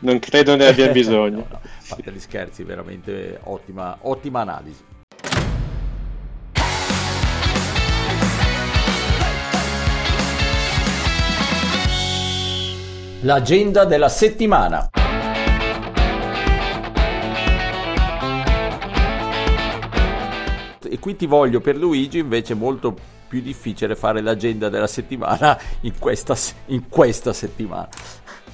non 0.00 0.18
credo 0.18 0.56
ne 0.56 0.66
abbia 0.66 0.88
bisogno. 0.92 1.36
no, 1.36 1.46
no, 1.50 1.60
fate 1.62 2.10
gli 2.10 2.20
scherzi, 2.20 2.64
veramente 2.64 3.38
ottima, 3.44 3.96
ottima 4.02 4.40
analisi. 4.40 4.94
L'agenda 13.26 13.84
della 13.84 14.08
settimana. 14.08 14.88
E 20.88 20.98
qui 21.00 21.16
ti 21.16 21.26
voglio 21.26 21.60
per 21.60 21.76
Luigi, 21.76 22.18
invece 22.18 22.54
molto 22.54 22.96
più 23.26 23.40
difficile 23.40 23.96
fare 23.96 24.20
l'agenda 24.20 24.68
della 24.68 24.86
settimana 24.86 25.58
in 25.80 25.98
questa, 25.98 26.36
in 26.66 26.88
questa 26.88 27.32
settimana. 27.32 27.88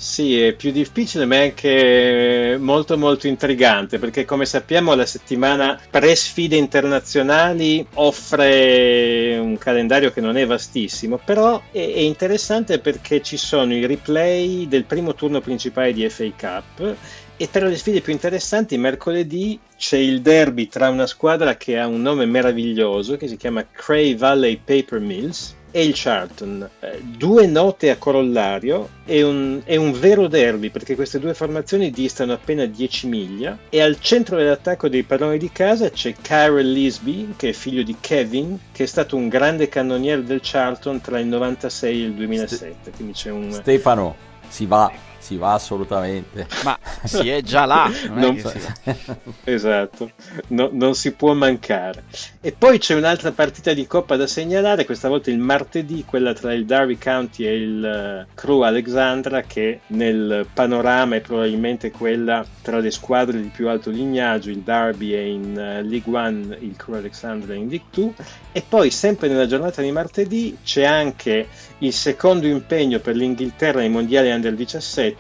Sì, 0.03 0.37
è 0.43 0.53
più 0.55 0.73
difficile 0.73 1.27
ma 1.27 1.37
è 1.37 1.43
anche 1.45 2.57
molto 2.59 2.99
molto 2.99 3.29
intrigante 3.29 4.01
perché 4.01 4.25
come 4.25 4.47
sappiamo 4.47 4.97
la 4.97 5.07
settimana 5.07 5.81
pre-sfide 5.89 6.57
internazionali 6.57 7.87
offre 7.95 9.39
un 9.39 9.57
calendario 9.59 10.11
che 10.11 10.21
non 10.21 10.37
è 10.37 10.45
vastissimo, 10.45 11.21
però 11.25 11.63
è, 11.71 11.79
interessante 11.79 12.81
perché 12.81 13.23
ci 13.23 13.37
sono 13.37 13.75
i 13.75 13.87
replay 13.87 14.67
del 14.67 14.87
primo 14.87 15.15
turno 15.15 15.41
principale 15.41 15.93
di 15.93 16.09
FA 16.09 16.33
Cup 16.37 16.97
e 17.37 17.49
tra 17.49 17.69
le 17.69 17.77
sfide 17.77 18.01
più 18.01 18.13
interessanti, 18.13 18.77
mercoledì 18.79 19.57
c'è 19.79 19.99
il 19.99 20.21
derby 20.21 20.67
tra 20.67 20.89
una 20.89 21.07
squadra 21.07 21.57
che 21.57 21.79
ha 21.79 21.87
un 21.87 22.03
nome 22.03 22.27
meraviglioso, 22.27 23.17
che 23.17 23.29
si 23.29 23.37
chiama 23.37 23.65
Cray 23.71 24.17
Valley 24.17 24.61
Paper 24.65 24.99
Mills, 24.99 25.55
e 25.73 25.85
il 25.85 25.95
Charlton. 25.97 26.69
Eh, 26.79 27.01
due 27.03 27.47
note 27.47 27.91
a 27.91 27.97
corollario, 27.97 28.89
è 29.05 29.21
un, 29.23 29.61
è 29.65 29.75
un, 29.75 29.91
vero 29.93 30.29
derby 30.29 30.71
perché 30.71 30.95
queste 30.95 31.19
due 31.19 31.35
formazioni 31.35 31.91
distano 31.91 32.35
appena 32.35 32.65
10 32.65 33.09
miglia 33.09 33.59
e 33.69 33.81
al 33.81 33.99
centro 33.99 34.37
dell'attacco 34.37 34.89
dei 34.89 35.03
padroni 35.03 35.39
di 35.39 35.51
casa 35.51 35.91
c'è 35.91 36.15
Kyrell 36.15 36.71
Lisby, 36.71 37.35
che 37.37 37.49
è 37.49 37.53
figlio 37.53 37.83
di 37.83 37.97
Kevin, 37.99 38.59
che 38.71 38.85
è 38.85 38.87
stato 38.87 39.17
un 39.17 39.29
grande 39.29 39.69
cannoniere 39.69 40.23
del 40.23 40.41
Charlton 40.41 41.01
tra 41.01 41.19
il 41.19 41.27
96 41.27 41.91
e 41.91 42.05
il 42.05 42.13
2007. 42.13 42.91
Quindi 42.93 43.15
c'è 43.15 43.31
un... 43.31 43.51
Stefano, 43.51 44.15
si 44.47 44.67
va 44.67 45.11
si 45.23 45.37
va 45.37 45.55
assolutamente. 45.55 46.49
Ma 46.65 46.77
si 47.05 47.29
è 47.29 47.41
già 47.43 47.65
là. 47.65 47.89
Non 48.09 48.33
non 48.33 48.43
esatto, 49.45 50.11
no, 50.49 50.69
non 50.73 50.95
si 50.95 51.13
può 51.13 51.33
mancare. 51.33 52.05
E 52.41 52.53
poi 52.53 52.79
c'è 52.79 52.95
un'altra 52.95 53.31
partita 53.31 53.73
di 53.73 53.87
Coppa 53.87 54.17
da 54.17 54.27
segnalare, 54.27 54.85
questa 54.85 55.09
volta 55.09 55.31
il 55.31 55.39
martedì, 55.39 56.05
quella 56.05 56.33
tra 56.33 56.53
il 56.53 56.65
Derby 56.65 56.99
County 56.99 57.45
e 57.45 57.55
il 57.55 58.27
uh, 58.29 58.35
Crew 58.35 58.63
Alexandra, 58.63 59.43
che 59.43 59.81
nel 59.89 60.47
panorama 60.53 61.17
è 61.17 61.21
probabilmente 61.21 61.91
quella 61.91 62.45
tra 62.61 62.79
le 62.79 62.91
squadre 62.91 63.41
di 63.41 63.49
più 63.49 63.69
alto 63.69 63.91
lignaggio, 63.91 64.51
il 64.51 64.61
Derby 64.61 65.13
è 65.13 65.21
in 65.21 65.51
uh, 65.53 65.87
League 65.87 66.13
One, 66.13 66.57
il 66.61 66.75
Crew 66.77 66.97
Alexandra 66.97 67.55
è 67.55 67.57
in 67.57 67.69
League 67.69 67.89
2. 67.91 68.13
E 68.53 68.65
poi 68.69 68.91
sempre 68.91 69.29
nella 69.29 69.47
giornata 69.47 69.83
di 69.83 69.93
martedì 69.93 70.59
c'è 70.65 70.85
anche 70.85 71.47
il 71.79 71.93
secondo 71.93 72.47
impegno 72.47 72.99
per 72.99 73.17
l'Inghilterra 73.17 73.81
nei 73.81 73.89
mondiali 73.89 74.31
under 74.31 74.55
17 74.55 75.12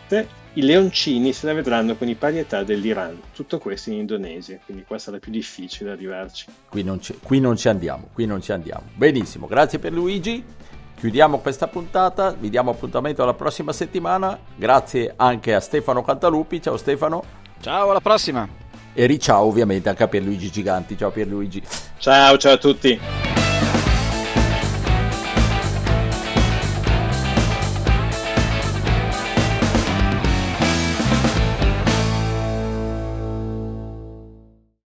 i 0.55 0.62
leoncini 0.62 1.33
se 1.33 1.46
la 1.46 1.55
vedranno 1.55 1.96
con 1.96 2.09
i 2.09 2.14
parietà 2.14 2.62
dell'Iran. 2.62 3.18
Tutto 3.35 3.59
questo 3.59 3.90
in 3.90 3.96
Indonesia, 3.96 4.59
quindi 4.64 4.85
qua 4.85 4.98
sarà 4.98 5.18
più 5.18 5.33
difficile 5.33 5.90
arrivarci. 5.90 6.46
Qui 6.68 6.83
non, 6.83 7.00
qui 7.22 7.40
non, 7.40 7.57
ci 7.57 7.68
andiamo, 7.68 8.09
qui 8.12 8.26
non 8.26 8.42
ci 8.42 8.52
andiamo. 8.52 8.83
Benissimo, 8.94 9.46
grazie 9.46 9.78
per 9.78 9.92
Luigi. 9.92 10.44
Chiudiamo 10.98 11.38
questa 11.38 11.66
puntata, 11.66 12.31
vi 12.31 12.48
diamo 12.48 12.70
appuntamento 12.70 13.22
alla 13.22 13.35
prossima 13.35 13.72
settimana. 13.72 14.38
Grazie 14.55 15.14
anche 15.16 15.55
a 15.55 15.61
Stefano 15.61 16.02
Cantalupi. 16.02 16.62
Ciao 16.62 16.76
Stefano. 16.76 17.24
Ciao, 17.61 17.90
alla 17.90 18.00
prossima. 18.00 18.48
E 18.94 19.07
riciao 19.07 19.44
ovviamente 19.44 19.88
anche 19.88 20.02
a 20.02 20.09
Pierluigi 20.09 20.50
Giganti. 20.50 20.96
Ciao 20.96 21.11
Pierluigi. 21.11 21.62
Ciao, 21.98 22.37
ciao 22.37 22.52
a 22.52 22.59
tutti. 22.59 23.32